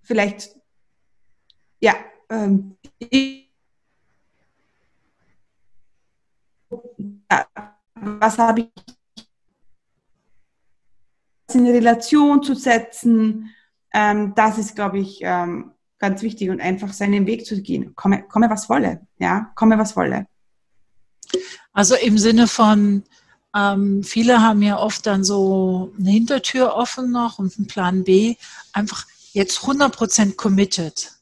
vielleicht, 0.00 0.54
ja, 1.80 1.96
ähm, 2.30 2.76
was 7.96 8.38
habe 8.38 8.60
ich 8.60 8.68
in 11.52 11.66
Relation 11.66 12.44
zu 12.44 12.54
setzen, 12.54 13.52
ähm, 13.92 14.34
das 14.36 14.56
ist, 14.56 14.76
glaube 14.76 15.00
ich, 15.00 15.18
ähm, 15.22 15.72
ganz 15.98 16.22
wichtig 16.22 16.50
und 16.50 16.60
einfach 16.60 16.92
seinen 16.92 17.26
Weg 17.26 17.44
zu 17.44 17.60
gehen. 17.60 17.96
Komme, 17.96 18.22
komme 18.22 18.48
was 18.48 18.68
wolle, 18.68 19.04
ja, 19.18 19.50
komme 19.56 19.76
was 19.78 19.96
wolle. 19.96 20.28
Also 21.72 21.96
im 21.96 22.18
Sinne 22.18 22.46
von 22.46 23.02
ähm, 23.58 24.04
viele 24.04 24.40
haben 24.40 24.62
ja 24.62 24.78
oft 24.78 25.06
dann 25.06 25.24
so 25.24 25.92
eine 25.98 26.10
Hintertür 26.10 26.74
offen 26.74 27.10
noch 27.10 27.38
und 27.38 27.56
einen 27.56 27.66
Plan 27.66 28.04
B. 28.04 28.36
Einfach 28.72 29.06
jetzt 29.32 29.58
100% 29.60 30.36
committed 30.36 31.12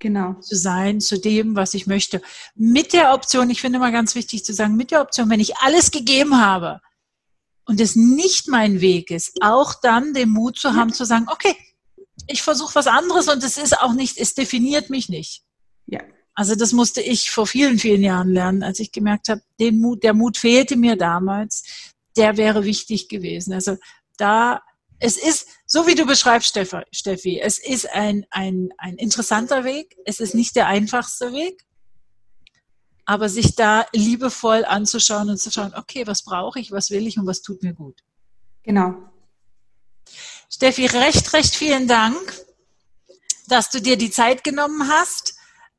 genau. 0.00 0.34
zu 0.40 0.56
sein 0.56 1.00
zu 1.00 1.20
dem, 1.20 1.54
was 1.54 1.74
ich 1.74 1.86
möchte. 1.86 2.20
Mit 2.56 2.92
der 2.92 3.14
Option, 3.14 3.50
ich 3.50 3.60
finde 3.60 3.78
immer 3.78 3.92
ganz 3.92 4.14
wichtig 4.14 4.44
zu 4.44 4.52
sagen, 4.52 4.76
mit 4.76 4.90
der 4.90 5.02
Option, 5.02 5.30
wenn 5.30 5.40
ich 5.40 5.56
alles 5.58 5.90
gegeben 5.90 6.40
habe 6.40 6.80
und 7.64 7.80
es 7.80 7.94
nicht 7.94 8.48
mein 8.48 8.80
Weg 8.80 9.10
ist, 9.10 9.32
auch 9.40 9.74
dann 9.74 10.14
den 10.14 10.30
Mut 10.30 10.58
zu 10.58 10.74
haben, 10.74 10.92
zu 10.92 11.04
sagen, 11.04 11.26
okay, 11.30 11.56
ich 12.26 12.42
versuche 12.42 12.74
was 12.74 12.86
anderes 12.86 13.28
und 13.28 13.42
es 13.44 13.56
ist 13.56 13.78
auch 13.80 13.92
nicht, 13.92 14.18
es 14.18 14.34
definiert 14.34 14.90
mich 14.90 15.08
nicht. 15.08 15.43
Also 16.34 16.56
das 16.56 16.72
musste 16.72 17.00
ich 17.00 17.30
vor 17.30 17.46
vielen, 17.46 17.78
vielen 17.78 18.02
Jahren 18.02 18.32
lernen, 18.32 18.62
als 18.62 18.80
ich 18.80 18.90
gemerkt 18.90 19.28
habe, 19.28 19.42
den 19.60 19.80
Mut, 19.80 20.02
der 20.02 20.14
Mut 20.14 20.36
fehlte 20.36 20.76
mir 20.76 20.96
damals, 20.96 21.62
der 22.16 22.36
wäre 22.36 22.64
wichtig 22.64 23.08
gewesen. 23.08 23.52
Also 23.52 23.76
da, 24.16 24.62
es 24.98 25.16
ist 25.16 25.46
so 25.66 25.86
wie 25.86 25.94
du 25.94 26.06
beschreibst, 26.06 26.56
Steffi, 26.92 27.40
es 27.40 27.58
ist 27.58 27.90
ein, 27.90 28.26
ein, 28.30 28.70
ein 28.78 28.96
interessanter 28.96 29.64
Weg. 29.64 29.96
Es 30.04 30.20
ist 30.20 30.34
nicht 30.34 30.54
der 30.56 30.66
einfachste 30.66 31.32
Weg. 31.32 31.64
Aber 33.06 33.28
sich 33.28 33.54
da 33.54 33.86
liebevoll 33.92 34.64
anzuschauen 34.64 35.30
und 35.30 35.38
zu 35.38 35.50
schauen, 35.50 35.74
okay, 35.74 36.06
was 36.06 36.22
brauche 36.22 36.58
ich, 36.58 36.70
was 36.70 36.90
will 36.90 37.06
ich 37.06 37.18
und 37.18 37.26
was 37.26 37.42
tut 37.42 37.62
mir 37.62 37.74
gut. 37.74 38.02
Genau. 38.62 38.94
Steffi, 40.48 40.86
recht, 40.86 41.32
recht 41.32 41.54
vielen 41.54 41.88
Dank, 41.88 42.44
dass 43.48 43.70
du 43.70 43.80
dir 43.80 43.96
die 43.98 44.10
Zeit 44.10 44.44
genommen 44.44 44.88
hast, 44.88 45.34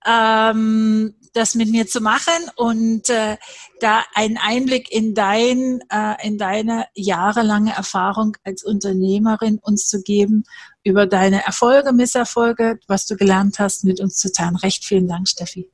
ähm, 0.05 1.15
das 1.33 1.55
mit 1.55 1.69
mir 1.69 1.85
zu 1.85 1.99
machen 1.99 2.49
und 2.55 3.09
äh, 3.09 3.37
da 3.79 4.03
einen 4.13 4.37
Einblick 4.37 4.91
in, 4.91 5.13
dein, 5.13 5.81
äh, 5.91 6.25
in 6.25 6.37
deine 6.37 6.85
jahrelange 6.95 7.73
Erfahrung 7.73 8.37
als 8.43 8.63
Unternehmerin 8.63 9.59
uns 9.61 9.87
zu 9.87 10.01
geben, 10.01 10.45
über 10.83 11.07
deine 11.07 11.45
Erfolge, 11.45 11.91
Misserfolge, 11.91 12.79
was 12.87 13.05
du 13.05 13.17
gelernt 13.17 13.59
hast, 13.59 13.83
mit 13.83 13.99
uns 13.99 14.17
zu 14.17 14.31
teilen. 14.31 14.55
Recht 14.55 14.85
vielen 14.85 15.07
Dank, 15.07 15.27
Steffi. 15.27 15.69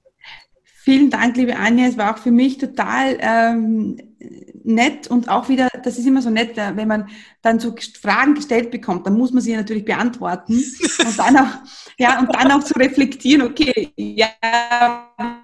Vielen 0.84 1.12
Dank, 1.12 1.38
liebe 1.38 1.58
Anja. 1.58 1.88
Es 1.88 1.98
war 1.98 2.16
auch 2.16 2.18
für 2.18 2.32
mich 2.32 2.58
total 2.58 3.18
ähm, 3.20 4.11
nett 4.64 5.08
und 5.08 5.30
auch 5.30 5.50
wieder, 5.50 5.70
das 5.84 5.98
ist 5.98 6.06
immer 6.06 6.22
so 6.22 6.30
nett, 6.30 6.58
äh, 6.58 6.76
wenn 6.76 6.88
man 6.88 7.10
dann 7.42 7.60
so 7.60 7.76
Fragen 8.02 8.36
gestellt 8.36 8.72
bekommt, 8.72 9.06
dann 9.06 9.18
muss 9.18 9.32
man 9.32 9.42
sie 9.42 9.56
natürlich 9.56 9.86
beantworten 9.86 10.54
und 11.00 11.20
dann 11.20 11.38
auch, 11.38 11.50
ja, 11.98 12.20
und 12.20 12.34
dann 12.34 12.52
auch 12.52 12.64
zu 12.64 12.74
reflektieren, 12.76 13.42
okay, 13.44 13.92
ja, 13.96 14.30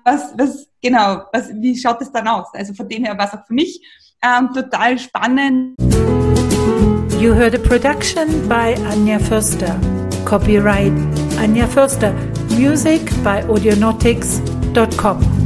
was, 0.03 0.33
was, 0.37 0.67
genau, 0.81 1.23
was, 1.33 1.49
wie 1.55 1.77
schaut 1.77 2.01
es 2.01 2.11
dann 2.11 2.27
aus? 2.27 2.47
Also 2.53 2.73
von 2.73 2.87
dem 2.87 3.03
her 3.03 3.17
war 3.17 3.27
es 3.27 3.33
auch 3.33 3.45
für 3.45 3.53
mich 3.53 3.81
ähm, 4.23 4.49
total 4.53 4.97
spannend. 4.99 5.75
You 7.19 7.33
heard 7.33 7.55
a 7.55 7.59
production 7.59 8.47
by 8.47 8.75
Anja 8.91 9.19
Förster. 9.19 9.79
Copyright 10.25 10.93
Anja 11.39 11.67
Förster. 11.67 12.13
Music 12.55 13.01
by 13.23 13.43
Audionautics.com. 13.47 15.36